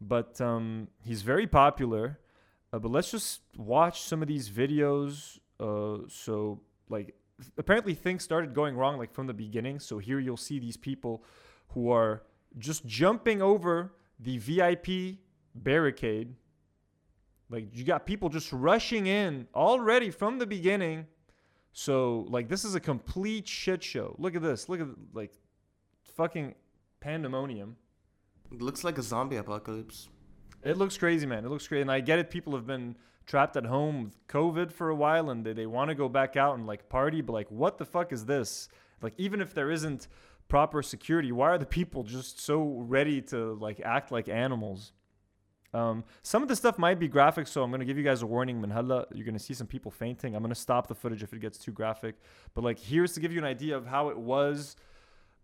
[0.00, 2.20] But um, he's very popular.
[2.72, 5.38] Uh, but let's just watch some of these videos.
[5.58, 7.14] Uh, so like
[7.56, 9.80] apparently things started going wrong like from the beginning.
[9.80, 11.24] So here you'll see these people
[11.70, 12.22] who are
[12.58, 15.18] just jumping over the VIP
[15.54, 16.34] barricade
[17.50, 21.06] like you got people just rushing in already from the beginning.
[21.72, 24.14] So like this is a complete shit show.
[24.18, 24.68] Look at this.
[24.68, 25.32] Look at like
[26.16, 26.54] fucking
[27.00, 27.76] pandemonium.
[28.52, 30.08] It looks like a zombie apocalypse.
[30.64, 31.44] It looks crazy, man.
[31.44, 31.82] It looks crazy.
[31.82, 32.30] And I get it.
[32.30, 35.90] People have been trapped at home with COVID for a while and they, they want
[35.90, 38.68] to go back out and like party, but like what the fuck is this?
[39.02, 40.08] Like even if there isn't
[40.48, 44.92] proper security, why are the people just so ready to like act like animals?
[45.74, 48.26] Um, some of the stuff might be graphic, so I'm gonna give you guys a
[48.26, 48.60] warning.
[48.60, 50.34] Manhala, you're gonna see some people fainting.
[50.34, 52.16] I'm gonna stop the footage if it gets too graphic.
[52.54, 54.76] But like, here's to give you an idea of how it was,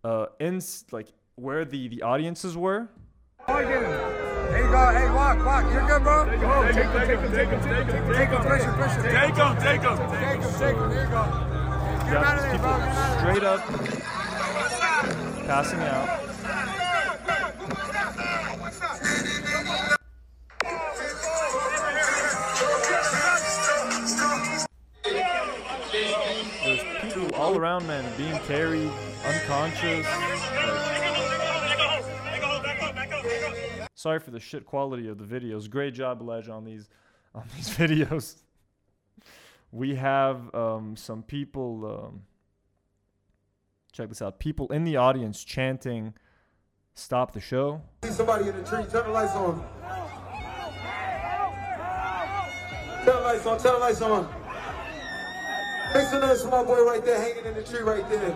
[0.03, 0.61] uh, in
[0.93, 2.89] like where the the audiences were.
[3.47, 4.89] There you go.
[4.93, 5.73] Hey, walk, walk.
[5.73, 6.25] You're good, bro.
[6.25, 8.15] Take him, take him, take him, take him, take him.
[8.15, 9.03] Take him, push him, push him.
[9.03, 9.97] Take him, take him.
[9.99, 10.91] Take him, take him.
[10.91, 11.25] There you go.
[12.05, 12.79] Get him out of there, bro.
[12.79, 13.19] Get him out of there.
[13.19, 14.15] straight up
[15.47, 16.24] passing out.
[27.55, 28.91] All around, man, being carried
[29.25, 30.07] unconscious.
[33.95, 35.71] Sorry for the shit quality of the videos.
[35.71, 36.89] Great job, Elijah, on these
[37.35, 38.43] on these videos.
[39.71, 42.07] We have um, some people.
[42.07, 42.23] Um,
[43.93, 44.39] check this out.
[44.39, 46.15] People in the audience chanting,
[46.95, 48.85] "Stop the show." See somebody in the tree.
[48.91, 49.65] Turn the lights on.
[53.05, 53.59] Turn the lights on.
[53.59, 54.44] Turn the lights on.
[55.95, 58.35] Make some noise for my boy right there, hanging in the tree right there.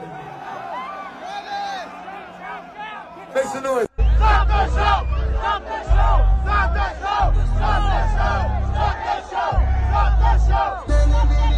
[3.34, 3.88] Make some noise.
[3.96, 5.02] Stop show!
[5.34, 6.22] Stop show!
[6.44, 7.34] Stop show!
[7.56, 7.82] Stop
[8.14, 8.46] show!
[8.74, 8.94] Stop
[10.46, 10.70] show!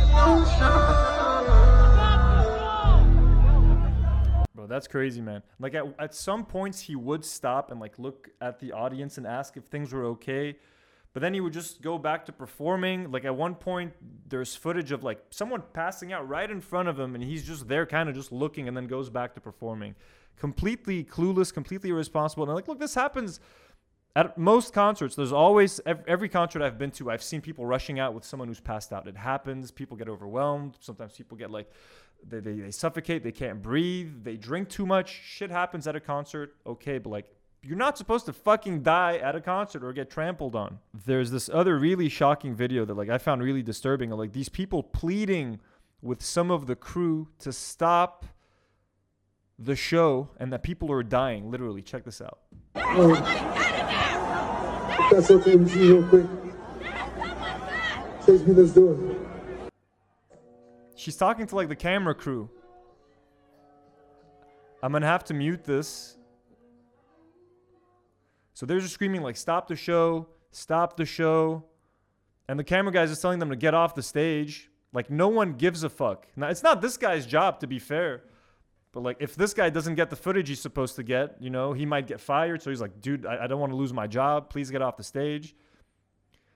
[0.09, 0.81] Stop show!
[4.55, 5.43] Bro, that's crazy, man.
[5.59, 9.27] Like at, at some points he would stop and like look at the audience and
[9.27, 10.57] ask if things were okay.
[11.13, 13.11] But then he would just go back to performing.
[13.11, 13.93] Like at one point
[14.29, 17.69] there's footage of like someone passing out right in front of him and he's just
[17.69, 19.95] there kind of just looking and then goes back to performing.
[20.37, 22.45] Completely clueless, completely irresponsible.
[22.45, 23.41] And like look, this happens
[24.15, 25.17] at most concerts.
[25.17, 28.61] There's always every concert I've been to, I've seen people rushing out with someone who's
[28.61, 29.09] passed out.
[29.09, 29.71] It happens.
[29.71, 30.77] People get overwhelmed.
[30.81, 31.71] Sometimes people get like
[32.27, 35.21] they, they, they suffocate, they can't breathe, they drink too much.
[35.25, 37.27] Shit happens at a concert, okay, but like
[37.63, 40.79] you're not supposed to fucking die at a concert or get trampled on.
[41.05, 44.49] There's this other really shocking video that like I found really disturbing of like these
[44.49, 45.61] people pleading
[46.01, 48.25] with some of the crew to stop
[49.59, 51.51] the show and that people are dying.
[51.51, 52.39] Literally, check this out.
[55.11, 56.25] That's okay with you, real quick.
[58.47, 59.19] Me, let's do it.
[60.95, 62.49] She's talking to like the camera crew.
[64.83, 66.17] I'm gonna have to mute this.
[68.61, 71.65] So they're just screaming like stop the show, stop the show.
[72.47, 74.69] And the camera guys is telling them to get off the stage.
[74.93, 76.27] Like no one gives a fuck.
[76.37, 78.25] Now it's not this guy's job to be fair.
[78.93, 81.73] But like if this guy doesn't get the footage he's supposed to get, you know,
[81.73, 82.61] he might get fired.
[82.61, 84.51] So he's like, dude, I, I don't want to lose my job.
[84.51, 85.55] Please get off the stage.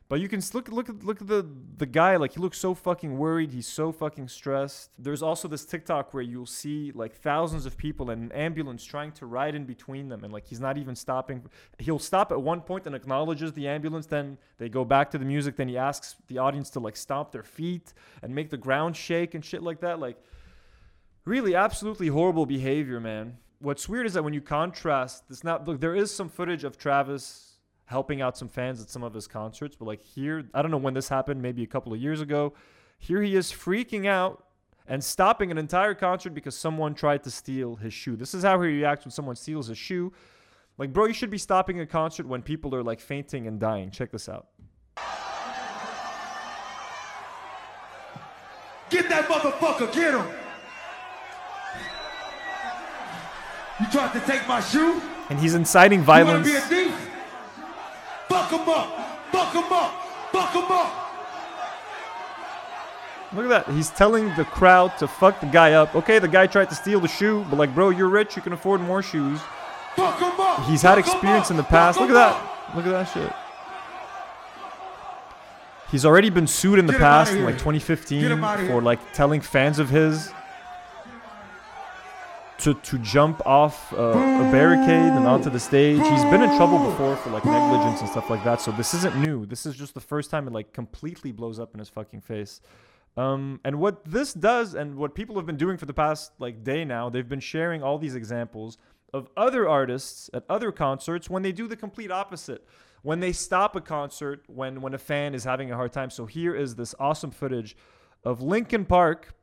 [0.09, 1.47] But you can look look at look at the
[1.79, 3.53] the guy like he looks so fucking worried.
[3.53, 4.91] He's so fucking stressed.
[4.99, 9.13] There's also this TikTok where you'll see like thousands of people in an ambulance trying
[9.13, 11.43] to ride in between them, and like he's not even stopping.
[11.79, 14.05] He'll stop at one point and acknowledges the ambulance.
[14.05, 15.57] Then they go back to the music.
[15.57, 19.35] Then he asks the audience to like stomp their feet and make the ground shake
[19.35, 20.01] and shit like that.
[20.01, 20.19] Like
[21.25, 23.39] really, absolutely horrible behavior, man.
[23.59, 26.77] What's weird is that when you contrast this, not look, there is some footage of
[26.77, 27.54] Travis
[27.95, 29.77] helping out some fans at some of his concerts.
[29.77, 32.53] But like here, I don't know when this happened, maybe a couple of years ago.
[32.99, 34.45] Here he is freaking out
[34.89, 38.17] and stopping an entire concert because someone tried to steal his shoe.
[38.17, 40.13] This is how he reacts when someone steals his shoe.
[40.77, 43.93] Like, bro, you should be stopping a concert when people are like fainting and dying.
[43.93, 44.49] Check this out.
[48.91, 50.27] Get that motherfucker, get him!
[53.81, 55.01] You tried to take my shoe?
[55.31, 56.49] And he's inciting You wanna violence.
[56.49, 57.14] be a thief?
[58.45, 59.33] Fuck him up!
[59.33, 59.93] Fuck him up!
[60.31, 61.01] Fuck him up!
[63.33, 63.75] Look at that.
[63.75, 65.95] He's telling the crowd to fuck the guy up.
[65.97, 68.37] Okay, the guy tried to steal the shoe, but like, bro, you're rich.
[68.37, 69.41] You can afford more shoes.
[69.97, 70.67] Fuck him up!
[70.67, 71.99] He's had experience in the past.
[71.99, 72.77] Look at that.
[72.77, 73.33] Look at that shit.
[75.91, 79.89] He's already been sued in the past, in like 2015, for like telling fans of
[79.89, 80.31] his
[82.59, 85.99] to to jump off uh, a barricade and onto the stage.
[85.99, 88.61] He's been in trouble before for like negligence and stuff like that.
[88.61, 89.47] So this isn't new.
[89.47, 92.61] This is just the first time it like completely blows up in his fucking face.
[93.17, 96.65] Um, and what this does, and what people have been doing for the past like
[96.65, 98.77] day now, they've been sharing all these examples
[99.13, 102.67] of other artists at other concerts when they do the complete opposite.
[103.03, 106.11] When they stop a concert when when a fan is having a hard time.
[106.11, 107.77] So here is this awesome footage
[108.25, 109.35] of Linkin Park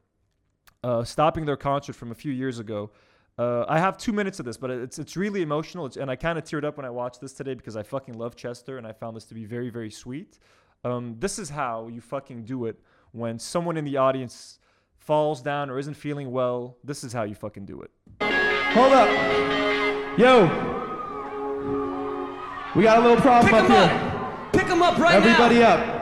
[0.84, 2.90] uh, stopping their concert from a few years ago.
[3.38, 6.16] Uh, I have two minutes of this, but it's it's really emotional, it's, and I
[6.16, 8.86] kind of teared up when I watched this today because I fucking love Chester, and
[8.86, 10.38] I found this to be very very sweet.
[10.84, 12.80] Um, this is how you fucking do it
[13.12, 14.60] when someone in the audience
[14.98, 16.78] falls down or isn't feeling well.
[16.84, 17.92] This is how you fucking do it.
[18.74, 20.20] Hold up.
[20.20, 20.46] Yo.
[22.76, 23.82] We got a little problem Pick up 'em here.
[24.46, 24.54] up.
[24.54, 25.76] Pick 'em up right Everybody now.
[25.76, 25.98] up.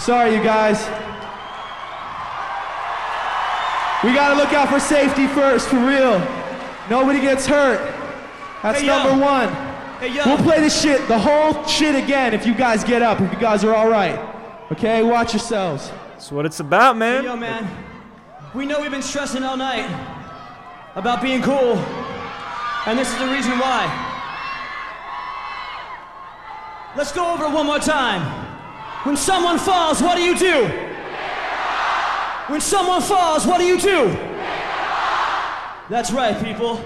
[0.00, 0.86] Sorry, you guys.
[4.04, 6.18] We gotta look out for safety first, for real.
[6.90, 7.78] Nobody gets hurt.
[8.62, 8.96] That's Hey, yo.
[8.98, 9.48] number one.
[10.00, 10.24] Hey, yo.
[10.26, 13.38] We'll play this shit, the whole shit again if you guys get up, if you
[13.38, 14.18] guys are alright.
[14.72, 15.92] Okay, watch yourselves.
[16.10, 17.22] That's what it's about, man.
[17.22, 17.68] Hey, yo, man.
[18.54, 19.88] We know we've been stressing all night
[20.96, 21.76] about being cool,
[22.86, 24.08] and this is the reason why.
[26.96, 28.20] Let's go over it one more time.
[29.04, 30.88] When someone falls, what do you do?
[32.52, 34.10] When someone falls, what do you do?
[35.88, 36.84] That's right, people.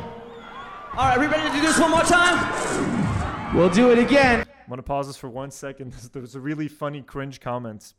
[0.92, 3.52] All right, we ready to do this one more time?
[3.52, 4.46] We'll do it again.
[4.48, 5.92] I'm gonna pause this for one second.
[6.12, 7.94] There was a really funny cringe comments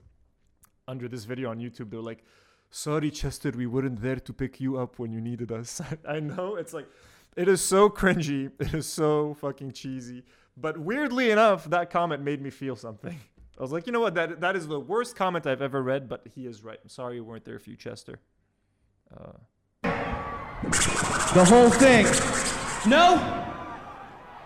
[0.88, 1.92] under this video on YouTube.
[1.92, 2.24] They're like,
[2.70, 6.56] "Sorry, Chester, we weren't there to pick you up when you needed us." I know
[6.56, 6.88] it's like,
[7.36, 8.50] it is so cringy.
[8.62, 10.24] It is so fucking cheesy.
[10.56, 13.20] But weirdly enough, that comment made me feel something.
[13.58, 14.14] I was like, you know what?
[14.16, 16.08] That that is the worst comment I've ever read.
[16.08, 16.78] But he is right.
[16.82, 18.20] I'm sorry you weren't there for you, Chester.
[19.16, 19.34] Uh,
[21.34, 22.06] The whole thing.
[22.90, 23.18] No?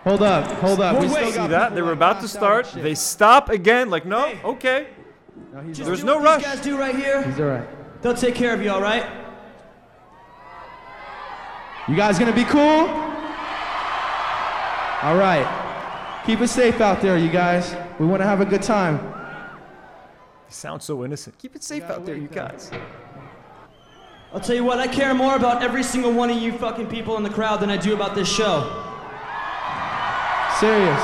[0.04, 0.94] Hold up, hold up.
[0.94, 1.74] Well, We still See that?
[1.74, 2.66] They were about to start.
[2.74, 3.88] They stop again.
[3.88, 4.40] Like, no, Hey.
[4.44, 4.86] okay.
[5.52, 6.38] No, he's Just There's do no what rush.
[6.42, 7.22] These guys do right here.
[7.22, 8.02] He's alright.
[8.02, 9.06] They'll take care of you, all right?
[11.88, 12.88] You guys gonna be cool?
[15.02, 15.46] All right.
[16.26, 17.74] Keep it safe out there, you guys.
[17.98, 18.98] We want to have a good time.
[20.46, 21.36] They sound so innocent.
[21.38, 22.70] Keep it safe out there, you guys.
[24.32, 27.16] I'll tell you what, I care more about every single one of you fucking people
[27.16, 28.62] in the crowd than I do about this show.
[30.58, 31.00] Serious.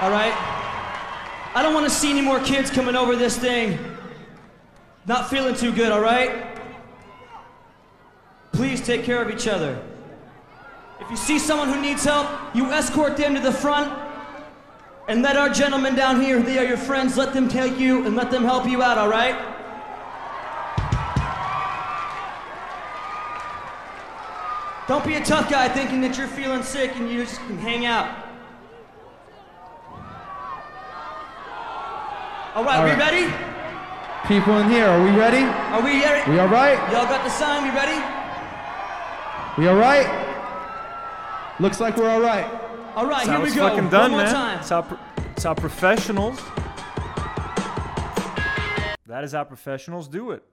[0.00, 0.34] All right?
[1.54, 3.78] I don't want to see any more kids coming over this thing
[5.06, 6.58] not feeling too good, all right?
[8.52, 9.80] Please take care of each other.
[11.04, 13.92] If you see someone who needs help, you escort them to the front
[15.06, 18.16] and let our gentlemen down here, they are your friends, let them take you and
[18.16, 19.34] let them help you out, all right?
[24.88, 27.84] Don't be a tough guy thinking that you're feeling sick and you just can hang
[27.84, 28.08] out.
[32.54, 33.34] All right, All we ready?
[34.26, 35.42] People in here, are we ready?
[35.42, 36.30] Are we ready?
[36.30, 36.78] We all right?
[36.92, 37.64] Y'all got the sign?
[37.64, 38.00] We ready?
[39.58, 40.33] We all right?
[41.64, 42.44] Looks like we're all right.
[42.94, 43.70] All right, That's here we it's go.
[43.70, 44.34] fucking done, One more man.
[44.34, 44.58] time.
[44.58, 44.98] It's how, pro-
[45.32, 46.38] it's how professionals.
[49.06, 50.44] That is how professionals do it.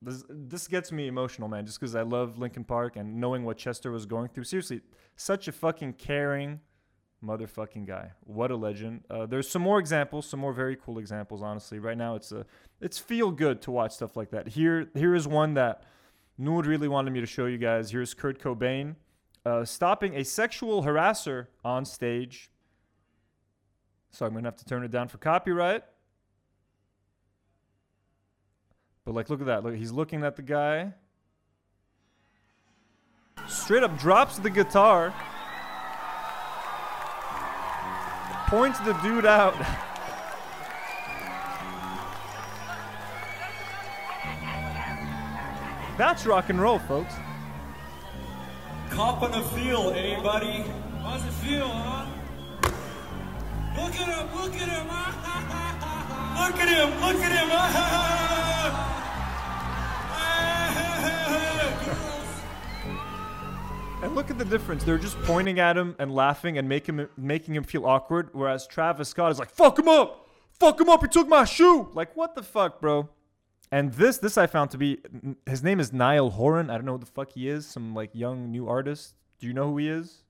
[0.00, 3.56] This, this gets me emotional, man, just because I love Linkin Park and knowing what
[3.56, 4.44] Chester was going through.
[4.44, 4.82] Seriously,
[5.16, 6.60] such a fucking caring
[7.24, 8.12] motherfucking guy.
[8.20, 9.02] What a legend.
[9.10, 11.42] Uh, there's some more examples, some more very cool examples.
[11.42, 12.46] Honestly, right now it's a
[12.80, 14.46] it's feel good to watch stuff like that.
[14.46, 15.82] Here here is one that
[16.38, 17.90] Noor really wanted me to show you guys.
[17.90, 18.94] Here's Kurt Cobain
[19.46, 22.50] uh, stopping a sexual harasser on stage.
[24.10, 25.84] So I'm gonna have to turn it down for copyright.
[29.04, 29.62] But like, look at that.
[29.62, 30.94] Look, he's looking at the guy.
[33.46, 35.14] Straight up drops the guitar.
[38.48, 39.54] Points the dude out.
[45.96, 47.14] That's rock and roll, folks.
[48.90, 50.64] Cop on the feel, anybody?
[51.02, 52.06] How's it feel, huh?
[53.76, 54.86] Look at him, look at him,
[56.36, 57.50] Look at him, look at him,
[64.02, 64.84] And look at the difference.
[64.84, 68.28] They're just pointing at him and laughing and making him, making him feel awkward.
[68.32, 70.28] Whereas Travis Scott is like, "Fuck him up,
[70.60, 71.02] fuck him up.
[71.02, 73.08] He took my shoe." Like, what the fuck, bro?
[73.72, 74.98] And this, this I found to be,
[75.44, 76.70] his name is Niall Horan.
[76.70, 77.66] I don't know who the fuck he is.
[77.66, 79.14] Some like young new artist.
[79.38, 80.22] Do you know who he is?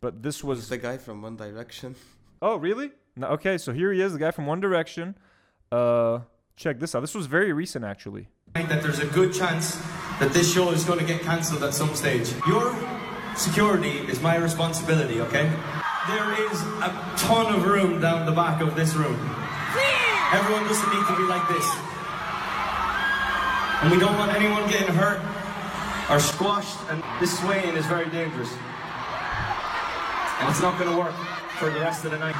[0.00, 1.94] But this was He's the guy from One Direction.
[2.42, 2.90] Oh, really?
[3.16, 5.16] No, okay, so here he is, the guy from One Direction.
[5.72, 6.20] Uh,
[6.54, 7.00] check this out.
[7.00, 8.28] This was very recent, actually.
[8.52, 9.76] that there's a good chance
[10.20, 12.30] that this show is going to get cancelled at some stage.
[12.46, 12.76] Your
[13.36, 15.50] security is my responsibility, okay?
[16.08, 19.18] There is a ton of room down the back of this room.
[20.34, 21.95] Everyone doesn't need to be like this.
[23.82, 25.20] And we don't want anyone getting hurt
[26.10, 28.50] or squashed, and this swaying is very dangerous.
[30.40, 31.14] And it's not going to work
[31.58, 32.36] for the rest of the night.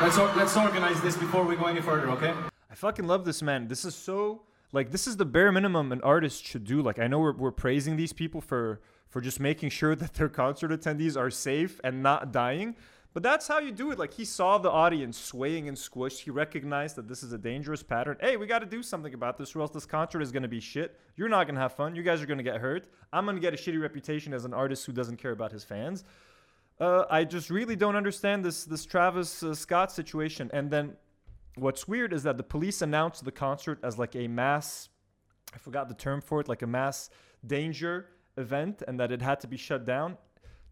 [0.00, 2.34] Let's, or- let's organize this before we go any further, okay?
[2.70, 3.68] I fucking love this man.
[3.68, 6.80] This is so like this is the bare minimum an artist should do.
[6.82, 10.28] Like I know we're, we're praising these people for for just making sure that their
[10.28, 12.76] concert attendees are safe and not dying.
[13.12, 13.98] But that's how you do it.
[13.98, 16.20] Like he saw the audience swaying and squished.
[16.20, 18.16] He recognized that this is a dangerous pattern.
[18.20, 20.48] Hey, we got to do something about this, or else this concert is going to
[20.48, 20.98] be shit.
[21.16, 21.96] You're not going to have fun.
[21.96, 22.86] You guys are going to get hurt.
[23.12, 25.64] I'm going to get a shitty reputation as an artist who doesn't care about his
[25.64, 26.04] fans.
[26.78, 30.48] Uh, I just really don't understand this this Travis uh, Scott situation.
[30.52, 30.96] And then
[31.56, 34.88] what's weird is that the police announced the concert as like a mass
[35.54, 37.10] I forgot the term for it, like a mass
[37.46, 38.06] danger
[38.36, 40.16] event, and that it had to be shut down.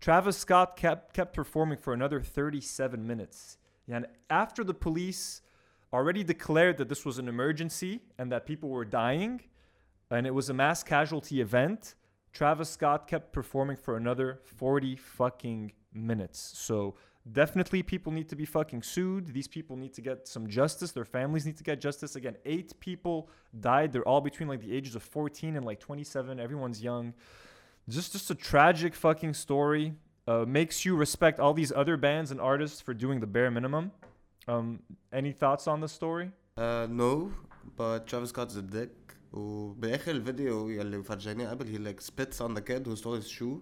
[0.00, 3.58] Travis Scott kept kept performing for another 37 minutes.
[3.90, 5.40] And after the police
[5.92, 9.40] already declared that this was an emergency and that people were dying,
[10.10, 11.94] and it was a mass casualty event,
[12.32, 16.52] Travis Scott kept performing for another 40 fucking minutes.
[16.56, 16.94] So
[17.32, 19.28] definitely people need to be fucking sued.
[19.28, 20.92] These people need to get some justice.
[20.92, 22.16] Their families need to get justice.
[22.16, 23.28] Again, eight people
[23.60, 23.92] died.
[23.92, 26.38] They're all between like the ages of 14 and like 27.
[26.38, 27.14] Everyone's young
[27.88, 29.94] just just a tragic fucking story.
[30.26, 33.90] Uh, makes you respect all these other bands and artists for doing the bare minimum.
[34.46, 34.80] Um,
[35.10, 36.30] any thoughts on the story?
[36.58, 37.32] Uh, no,
[37.76, 38.90] but Travis Scott's a dick.
[39.32, 43.60] وباخر الفيديو يلي فرجيناه قبل he like spits on the kid who stole his shoe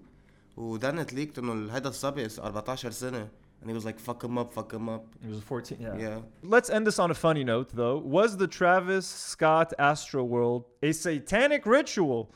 [0.57, 3.29] وذن it leaked انه هذا الصبي 14 سنه
[3.63, 6.19] and he was like fuck him up fuck him up he was 14 yeah yeah
[6.43, 11.67] let's end this on a funny note though was the Travis Scott Astroworld a satanic
[11.67, 12.33] ritual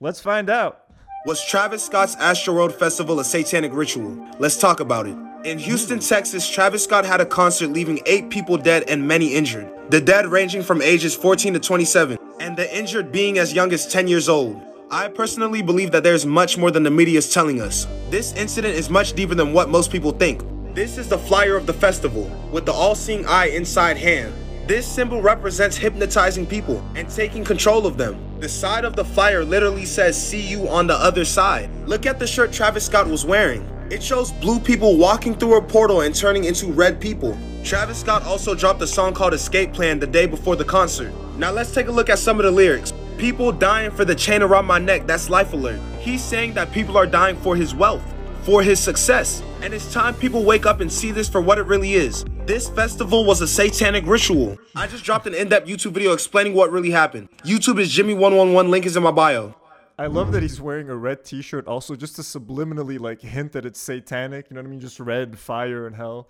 [0.00, 0.90] let's find out
[1.26, 4.16] was Travis Scott's Astroworld Festival a satanic ritual?
[4.38, 5.14] Let's talk about it.
[5.44, 6.02] In Houston, hmm.
[6.02, 9.70] Texas, Travis Scott had a concert leaving eight people dead and many injured.
[9.90, 13.86] The dead ranging from ages 14 to 27, and the injured being as young as
[13.86, 14.62] 10 years old.
[14.90, 17.86] I personally believe that there's much more than the media is telling us.
[18.08, 20.42] This incident is much deeper than what most people think.
[20.74, 24.32] This is the flyer of the festival, with the all seeing eye inside hand.
[24.70, 28.16] This symbol represents hypnotizing people and taking control of them.
[28.38, 31.68] The side of the flyer literally says, See you on the other side.
[31.88, 33.68] Look at the shirt Travis Scott was wearing.
[33.90, 37.36] It shows blue people walking through a portal and turning into red people.
[37.64, 41.12] Travis Scott also dropped a song called Escape Plan the day before the concert.
[41.36, 42.92] Now let's take a look at some of the lyrics.
[43.18, 45.80] People dying for the chain around my neck, that's life alert.
[45.98, 48.04] He's saying that people are dying for his wealth,
[48.42, 49.42] for his success.
[49.62, 52.24] And it's time people wake up and see this for what it really is.
[52.50, 54.58] This festival was a satanic ritual.
[54.74, 57.28] I just dropped an in-depth YouTube video explaining what really happened.
[57.44, 59.54] YouTube is Jimmy111, link is in my bio.
[59.96, 63.64] I love that he's wearing a red t-shirt also just to subliminally like hint that
[63.64, 64.80] it's satanic, you know what I mean?
[64.80, 66.28] Just red, fire and hell.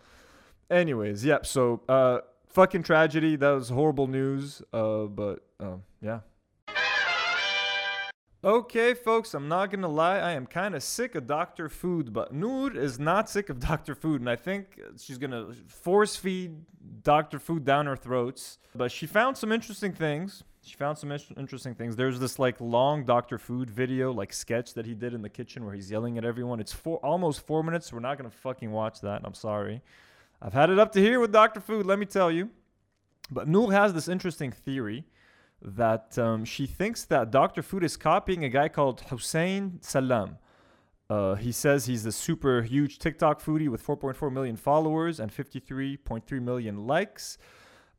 [0.70, 2.18] Anyways, yep, so uh
[2.50, 3.36] fucking tragedy.
[3.36, 4.60] That was horrible news.
[4.74, 6.20] Uh but um yeah.
[8.42, 11.68] Okay, folks, I'm not gonna lie, I am kind of sick of Dr.
[11.68, 13.94] Food, but Noor is not sick of Dr.
[13.94, 16.56] Food, and I think she's gonna force feed
[17.02, 17.38] Dr.
[17.38, 18.58] Food down our throats.
[18.74, 20.42] But she found some interesting things.
[20.62, 21.96] She found some in- interesting things.
[21.96, 23.36] There's this like long Dr.
[23.36, 26.60] Food video, like sketch that he did in the kitchen where he's yelling at everyone.
[26.60, 27.92] It's four, almost four minutes.
[27.92, 29.20] We're not gonna fucking watch that.
[29.22, 29.82] I'm sorry.
[30.40, 31.60] I've had it up to here with Dr.
[31.60, 32.48] Food, let me tell you.
[33.30, 35.04] But Noor has this interesting theory
[35.62, 37.62] that um, she thinks that Dr.
[37.62, 40.38] Food is copying a guy called Hussein Salam.
[41.08, 46.42] Uh, he says he's a super huge TikTok foodie with 4.4 million followers and 53.3
[46.42, 47.36] million likes.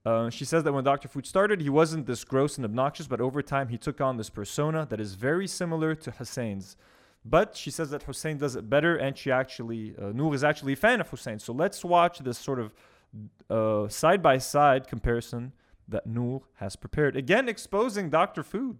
[0.05, 1.07] Uh, she says that when Dr.
[1.07, 4.29] Food started, he wasn't this gross and obnoxious, but over time he took on this
[4.29, 6.77] persona that is very similar to Hussein's.
[7.23, 10.73] But she says that Hussein does it better, and she actually, uh, Noor is actually
[10.73, 11.37] a fan of Hussein.
[11.37, 15.51] So let's watch this sort of side by side comparison
[15.90, 17.16] that Noor has prepared.
[17.16, 18.42] Again, exposing Dr.
[18.42, 18.78] Food.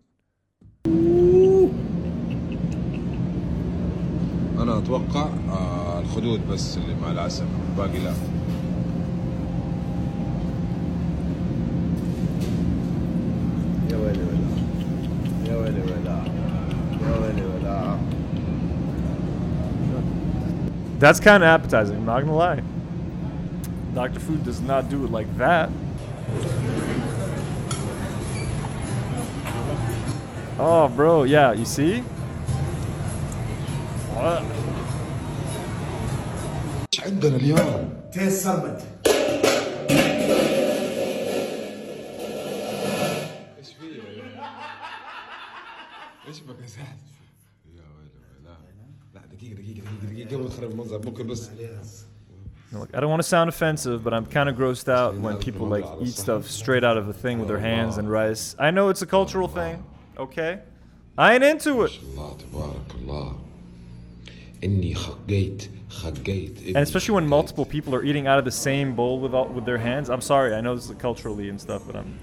[4.87, 7.45] اتوقع آه الخدود بس اللي مع العسل
[7.77, 8.13] باقي لا
[13.91, 14.49] يا ويلي ولا
[15.49, 16.23] يا ويلي ولا
[17.03, 17.97] يا ويلي ولا
[20.99, 22.63] That's kind of appetizing, I'm not gonna lie.
[23.95, 24.19] Dr.
[24.19, 25.69] Food does not do it like that.
[30.61, 32.01] Oh, bro, yeah, you see?
[34.15, 34.43] What?
[36.93, 38.83] ايش عندنا اليوم؟ تيس سرمد
[43.59, 44.03] ايش فيه؟
[46.29, 46.87] ايش بك زعل؟
[47.75, 48.11] يا ويلي
[48.45, 48.57] ولا
[49.15, 51.51] لا دقيقة دقيقة دقيقة دقيقة قبل تخرب المنظر ممكن بس
[52.73, 55.67] Look, I don't want to sound offensive, but I'm kind of grossed out when people
[55.69, 58.57] like eat stuff straight out of a thing with their hands and rice.
[58.59, 59.85] I know it's a cultural thing,
[60.18, 60.60] Okay?
[61.18, 61.92] I ain't into it.
[66.68, 69.66] And especially when multiple people are eating out of the same bowl with all, with
[69.66, 70.10] their hands.
[70.10, 72.18] I'm sorry, I know this is culturally and stuff, but I'm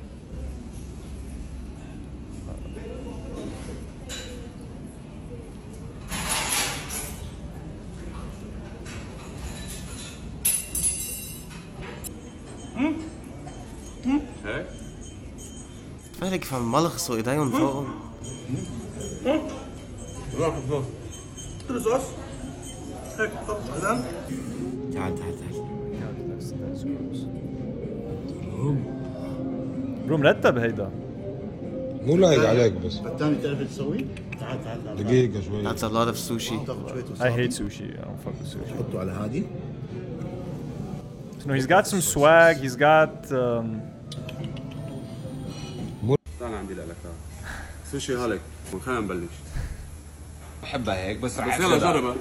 [16.47, 17.85] مالك فهم ملخصوا ايديهم فوقهم
[20.39, 20.85] روح الصوص
[21.69, 22.01] الصوص
[23.19, 24.03] هيك طب بعدين
[24.93, 25.63] تعال تعال تعال
[30.07, 30.89] برو مرتب هيدا
[32.01, 34.05] مو لايق عليك بس الثاني تعرف ايش تسوي؟
[34.39, 37.99] تعال تعال تعال دقيقة شوي That's a lot of sushi تاخذ شوية I hate sushi.
[37.99, 38.77] I don't fuck with sushi.
[38.77, 39.43] حطه على هذه
[41.45, 42.55] No, he's got some swag.
[42.65, 43.13] He's got.
[43.31, 43.96] Um, تعال
[46.58, 46.96] عندي لك
[47.92, 48.40] سوشي هالك
[48.86, 49.30] خلينا نبلش
[50.62, 52.16] بحبها هيك بس بس يلا جربها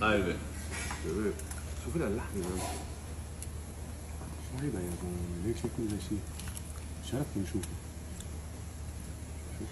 [0.00, 0.34] طيبة
[1.84, 2.42] شوف لها اللحمة.
[4.50, 6.20] شو هيدا يا زلمة ليك شكله زي شيء
[7.04, 7.68] شرفني نشوفه
[9.58, 9.68] شوف.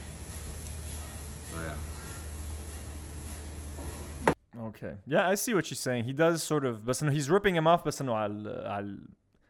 [4.69, 4.93] okay.
[5.07, 6.05] Yeah, I see what you're saying.
[6.05, 6.85] He does sort of.
[6.85, 7.85] But he's ripping him off.
[7.85, 8.99] But no, al- al-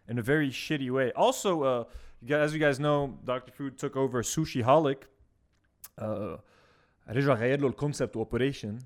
[0.08, 1.12] in a very shitty way.
[1.12, 1.84] Also, uh,
[2.30, 3.52] as you guys know, Dr.
[3.52, 5.04] Food took over Sushi Holic.
[7.08, 8.78] رجع غير له الكونسبت واوبريشن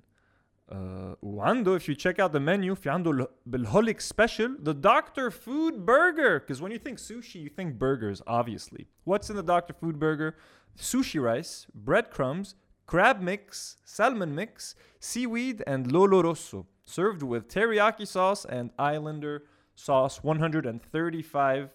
[0.71, 5.31] if you check out the menu في عنده بالهوليك special the Dr.
[5.31, 9.75] Food Burger because when you think sushi you think burgers obviously what's in the Dr.
[9.75, 10.37] Food Burger
[10.79, 12.55] sushi rice breadcrumbs
[12.87, 19.43] crab mix salmon mix seaweed and lollo rosso served with teriyaki sauce and islander
[19.75, 21.71] sauce 135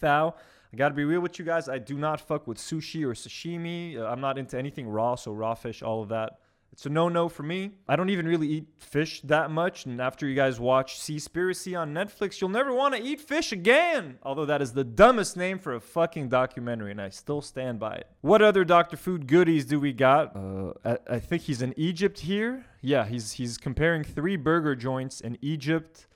[0.00, 0.34] thou.
[0.72, 1.68] I gotta be real with you guys.
[1.68, 3.98] I do not fuck with sushi or sashimi.
[3.98, 6.38] Uh, I'm not into anything raw, so raw fish, all of that.
[6.72, 7.70] It's a no no for me.
[7.88, 9.86] I don't even really eat fish that much.
[9.86, 14.18] And after you guys watch Seaspiracy on Netflix, you'll never want to eat fish again.
[14.22, 17.94] Although that is the dumbest name for a fucking documentary, and I still stand by
[17.94, 18.08] it.
[18.20, 18.98] What other Dr.
[18.98, 20.36] Food goodies do we got?
[20.36, 22.66] Uh, I, I think he's in Egypt here.
[22.82, 26.06] Yeah, he's he's comparing three burger joints in Egypt.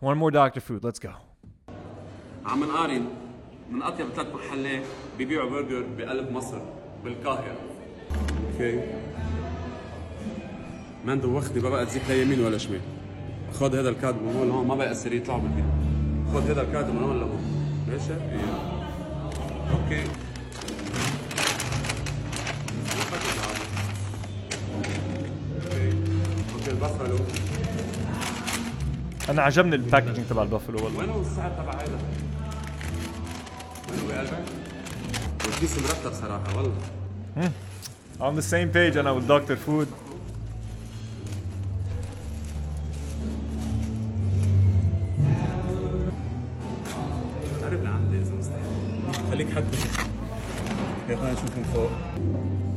[0.00, 0.60] One more Dr.
[0.60, 0.84] Food.
[0.84, 1.10] Let's go.
[2.46, 3.06] عم نقارن
[3.70, 4.82] من أطيب ثلاث محلات
[5.18, 6.58] بيبيعوا برجر بقلب مصر
[7.04, 7.56] بالقاهرة
[8.52, 8.80] أوكي
[11.04, 12.80] ما دوختني ما بقى تزيد لا يمين ولا شمال
[13.52, 15.70] خذ هذا الكاد من هون لهون ما بيأثر يطلعوا بالفيديو
[16.32, 17.42] خذ هذا الكاد من هون لهون
[17.88, 18.12] ماشي؟
[19.72, 20.02] أوكي
[26.54, 27.18] أوكي البافلو
[29.30, 31.98] أنا عجبني الباكجينج تبع البافلو والله وين هو السعر تبع هذا؟
[33.90, 34.44] وين هو قلبك؟
[35.46, 36.72] والكيس مرتب صراحة والله
[37.36, 37.52] Hmm.
[38.22, 39.56] On the same page أنا with Dr.
[39.66, 39.88] Food.
[47.62, 49.64] قرب لعندي اذا مستحيل خليك حد
[51.10, 51.90] يا خلينا نشوف من فوق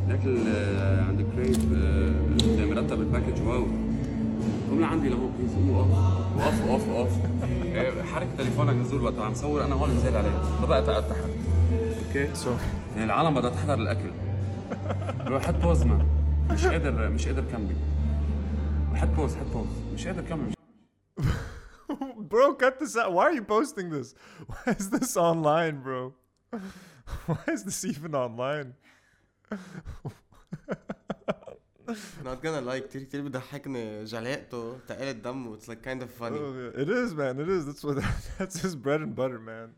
[0.07, 3.67] الاكل آه، عند كريف آه، مرتب الباكج واو
[4.69, 5.51] قوم لعندي لهون بليز
[6.37, 7.11] وقف وقف
[7.75, 10.59] آه، حرك تليفونك نزول وقت عم صور أنا هون نزل عليه.
[10.61, 11.03] ما بقى تحت
[12.07, 12.35] أوكي.
[12.35, 12.51] سو
[12.93, 14.11] يعني العالم بدها تحضر الاكل
[15.27, 16.05] روح حط بوز ما
[16.51, 17.75] مش قادر مش قادر كمل.
[18.95, 20.53] حط بوز حط بوز مش قادر كمل.
[22.31, 23.11] Bro, cut this out.
[23.15, 24.13] Why are you posting this?
[24.51, 26.13] Why is this online, bro?
[27.29, 28.69] Why is this even online?
[32.24, 36.54] Not gonna lie كتير كتير بضحكني جلاقته تقال الدم it's like kind of funny Oh,
[36.74, 36.82] yeah.
[36.82, 37.38] It is, man.
[37.38, 37.66] It is.
[37.66, 38.02] That's what.
[38.38, 39.68] That's his bread and butter, man.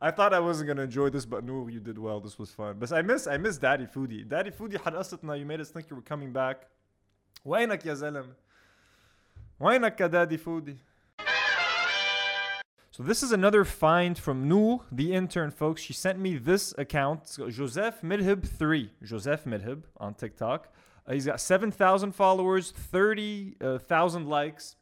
[0.00, 2.20] I thought I wasn't gonna enjoy this, but no, you did well.
[2.20, 2.76] This was fun.
[2.78, 4.26] But I miss I miss Daddy Foodie.
[4.26, 5.38] Daddy Foodie حرقتنا.
[5.38, 6.66] You made us think you were coming back.
[7.44, 8.34] وينك يا زلمة؟
[9.60, 10.78] وينك يا Daddy Foodie?
[12.92, 15.80] So this is another find from Noor, the intern, folks.
[15.80, 20.68] She sent me this account, It's got Joseph Midhib three, Joseph Midhib on TikTok.
[21.07, 23.79] Uh, he's got seven thousand followers, thirty uh,
[24.19, 24.75] likes.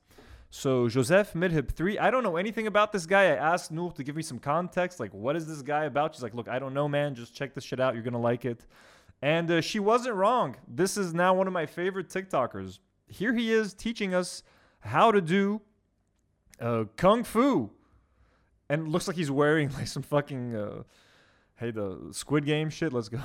[0.49, 1.97] So Joseph Midhib three.
[1.97, 3.23] I don't know anything about this guy.
[3.23, 6.13] I asked Noor to give me some context, like what is this guy about?
[6.13, 7.15] She's like, look, I don't know, man.
[7.15, 7.95] Just check this shit out.
[7.95, 8.65] You're gonna like it.
[9.21, 10.55] And uh, she wasn't wrong.
[10.67, 12.79] This is now one of my favorite TikTokers.
[13.07, 14.43] Here he is teaching us
[14.81, 15.61] how to do
[16.59, 17.71] uh, kung fu.
[18.69, 20.83] And looks like he's wearing like some fucking uh,
[21.55, 22.93] hey the Squid Game shit.
[22.93, 23.19] Let's go.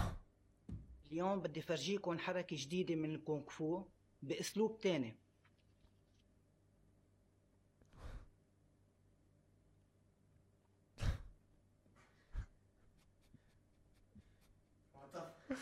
[1.11, 3.83] اليوم بدي فرجيكم حركة جديدة من الكونغ فو
[4.21, 5.15] بأسلوب تاني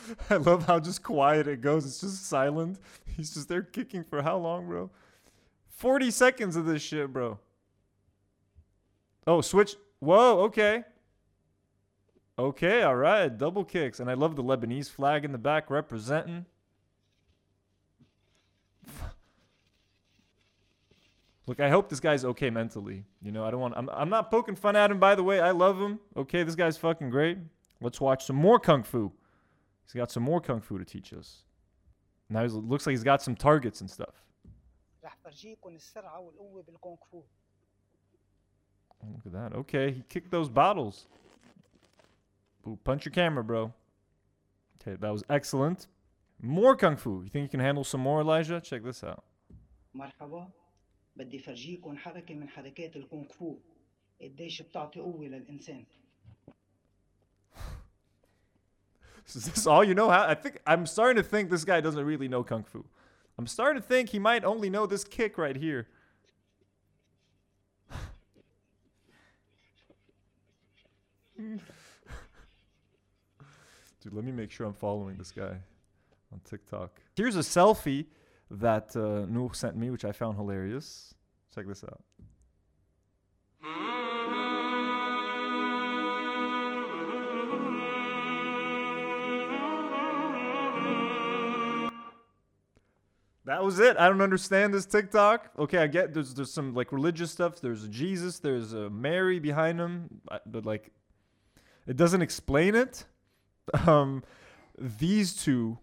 [0.30, 1.86] I love how just quiet it goes.
[1.86, 2.78] It's just silent.
[3.05, 4.89] He's just there kicking for how long, bro?
[5.69, 7.39] 40 seconds of this shit, bro.
[9.28, 9.76] Oh, switch.
[9.99, 10.84] Whoa, okay.
[12.39, 16.45] Okay, all right, double kicks, and I love the Lebanese flag in the back representing.
[21.47, 23.05] Look, I hope this guy's okay mentally.
[23.22, 23.74] You know, I don't want.
[23.76, 24.99] I'm, I'm not poking fun at him.
[24.99, 26.01] By the way, I love him.
[26.16, 27.39] Okay, this guy's fucking great.
[27.80, 29.12] Let's watch some more kung fu.
[29.84, 31.45] He's got some more kung fu to teach us.
[32.28, 34.14] Now he looks like he's got some targets and stuff.
[39.03, 39.57] Look at that.
[39.57, 41.07] Okay, he kicked those bottles
[42.67, 43.74] Ooh, punch your camera, bro.
[44.82, 45.88] Okay, that was excellent.
[46.41, 47.22] More kung fu.
[47.24, 48.59] You think you can handle some more, Elijah?
[48.61, 49.24] Check this out.
[49.95, 50.49] مرحبا
[51.15, 53.57] بدي فرجيكم حركة من حركات الكونغ فو
[54.22, 55.86] قديش بتعطي قوة للإنسان
[59.36, 60.09] Is this all you know?
[60.09, 62.86] How I think I'm starting to think this guy doesn't really know kung fu.
[63.38, 65.88] I'm starting to think he might only know this kick right here.
[74.07, 75.59] Dude, let me make sure I'm following this guy
[76.32, 77.00] on TikTok.
[77.16, 78.07] Here's a selfie
[78.52, 81.12] that uh, Noor sent me, which I found hilarious.
[81.52, 82.00] Check this out.
[93.44, 93.96] That was it.
[93.96, 95.50] I don't understand this TikTok.
[95.59, 97.61] Okay, I get there's there's some like religious stuff.
[97.61, 98.38] There's Jesus.
[98.38, 100.92] There's a Mary behind him, but like,
[101.88, 103.04] it doesn't explain it.
[103.86, 104.22] Um,
[104.78, 105.78] these two,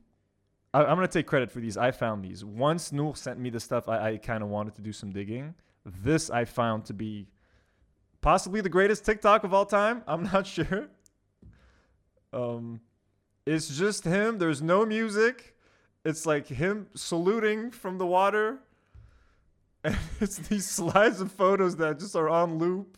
[0.74, 1.78] I, I'm gonna take credit for these.
[1.78, 2.44] I found these.
[2.46, 5.54] Once Noor sent me the stuff, I, I kind of wanted to do some digging.
[5.86, 7.28] This I found to be
[8.22, 10.04] possibly the greatest TikTok of all time.
[10.08, 10.88] I'm not sure.
[12.32, 12.82] Um,
[13.46, 14.38] it's just him.
[14.38, 15.56] There's no music.
[16.06, 18.60] It's like him saluting from the water.
[19.86, 22.98] And it's these slides of photos that just are on loop.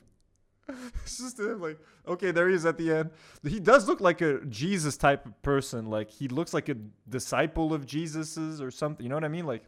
[1.04, 3.12] It's just him, like, okay, there he is at the end.
[3.48, 5.86] He does look like a Jesus type of person.
[5.86, 6.76] Like, he looks like a
[7.08, 9.04] disciple of Jesus's or something.
[9.04, 9.46] You know what I mean?
[9.46, 9.64] Like,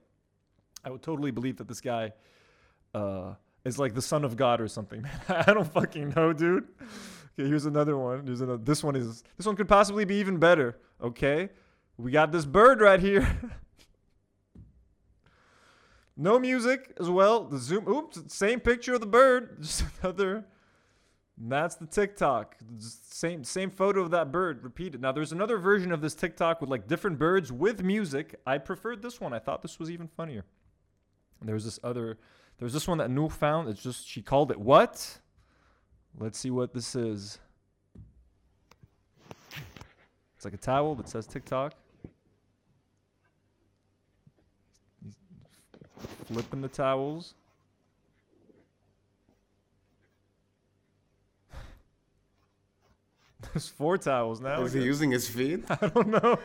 [0.83, 2.13] I would totally believe that this guy
[2.93, 3.33] uh,
[3.65, 5.19] is like the son of God or something, man.
[5.29, 6.67] I don't fucking know, dude.
[7.39, 8.25] Okay, here's another one.
[8.25, 8.63] Here's another.
[8.63, 9.23] This one is.
[9.37, 10.77] This one could possibly be even better.
[11.01, 11.49] Okay,
[11.97, 13.27] we got this bird right here.
[16.17, 17.43] no music as well.
[17.43, 17.87] The zoom.
[17.87, 19.61] Oops, same picture of the bird.
[19.61, 20.45] Just another.
[21.39, 22.55] And That's the TikTok.
[22.79, 25.01] Same same photo of that bird repeated.
[25.01, 28.39] Now there's another version of this TikTok with like different birds with music.
[28.45, 29.33] I preferred this one.
[29.33, 30.45] I thought this was even funnier.
[31.41, 32.17] There's this other.
[32.57, 33.69] There's this one that Noor found.
[33.69, 35.19] It's just she called it what?
[36.17, 37.37] Let's see what this is.
[40.35, 41.73] It's like a towel that says TikTok.
[45.03, 45.15] He's
[46.25, 47.35] flipping the towels.
[53.53, 54.63] There's four towels now.
[54.63, 55.63] Is he using his feet?
[55.69, 56.39] I don't know.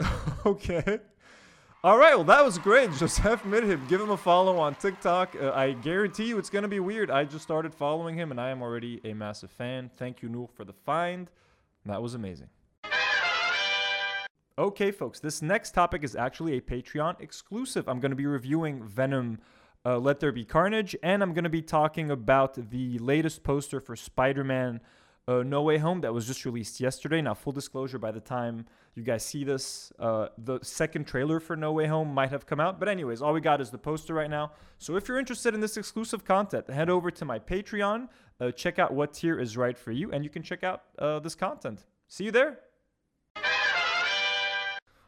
[0.46, 0.98] okay.
[1.84, 2.14] All right.
[2.14, 2.92] Well, that was great.
[2.94, 3.88] Joseph Midhib.
[3.88, 5.34] Give him a follow on TikTok.
[5.40, 7.10] Uh, I guarantee you it's going to be weird.
[7.10, 9.90] I just started following him and I am already a massive fan.
[9.96, 11.28] Thank you, Noor, for the find.
[11.84, 12.48] That was amazing.
[14.58, 17.88] Okay, folks, this next topic is actually a Patreon exclusive.
[17.88, 19.38] I'm going to be reviewing Venom
[19.84, 23.80] uh, Let There Be Carnage, and I'm going to be talking about the latest poster
[23.80, 24.80] for Spider Man
[25.26, 27.20] uh, No Way Home that was just released yesterday.
[27.20, 31.56] Now, full disclosure, by the time you guys see this, uh, the second trailer for
[31.56, 32.78] No Way Home might have come out.
[32.78, 34.52] But, anyways, all we got is the poster right now.
[34.78, 38.08] So, if you're interested in this exclusive content, head over to my Patreon,
[38.40, 41.18] uh, check out what tier is right for you, and you can check out uh,
[41.20, 41.84] this content.
[42.08, 42.58] See you there.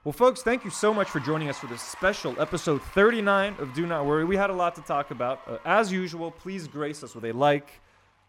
[0.05, 3.73] Well, folks, thank you so much for joining us for this special episode 39 of
[3.73, 4.27] Do Not Worry.
[4.27, 5.41] We had a lot to talk about.
[5.49, 7.81] Uh, as usual, please grace us with a like,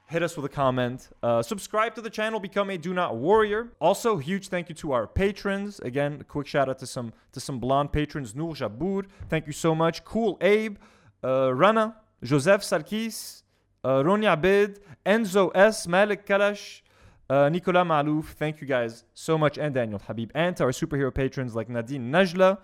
[0.06, 3.74] hit us with a comment, uh, subscribe to the channel, become a Do Not Warrior.
[3.82, 5.82] Also, huge thank you to our patrons.
[5.82, 9.52] Again, a quick shout out to some to some blonde patrons: Noor Jabour, thank you
[9.52, 10.06] so much.
[10.06, 10.78] Cool Abe,
[11.26, 13.44] uh, Rana, Joseph Sarkis,
[13.84, 16.84] uh, Roni Abed, Enzo S, Malik Kalash.
[17.28, 21.12] Uh, Nicolas Malouf, thank you guys so much, and Daniel Habib, and to our superhero
[21.12, 22.60] patrons like Nadine Najla,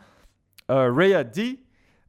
[0.69, 1.59] uh, Rhea D,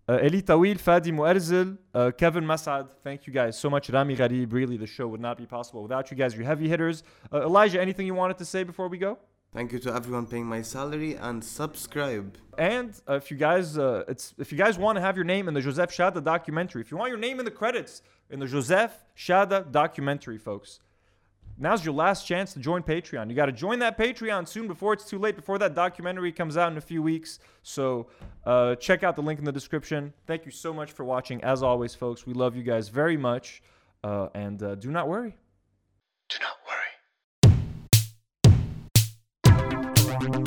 [0.06, 3.88] uh, Eli Tawil, Fadi Muerzil, uh, Kevin Masad, thank you guys so much.
[3.88, 7.02] Rami Gharib, really, the show would not be possible without you guys, you heavy hitters.
[7.32, 9.18] Uh, Elijah, anything you wanted to say before we go?
[9.54, 12.36] Thank you to everyone paying my salary and subscribe.
[12.58, 15.46] And uh, if you guys, uh, it's if you guys want to have your name
[15.46, 18.46] in the Joseph Shada documentary, if you want your name in the credits in the
[18.46, 20.80] Joseph Shada documentary, folks,
[21.62, 23.30] Now's your last chance to join Patreon.
[23.30, 26.56] You got to join that Patreon soon before it's too late, before that documentary comes
[26.56, 27.38] out in a few weeks.
[27.62, 28.08] So
[28.44, 30.12] uh, check out the link in the description.
[30.26, 31.40] Thank you so much for watching.
[31.44, 33.62] As always, folks, we love you guys very much.
[34.02, 35.36] Uh, and uh, do not worry.
[36.28, 36.56] Do not
[40.18, 40.42] worry.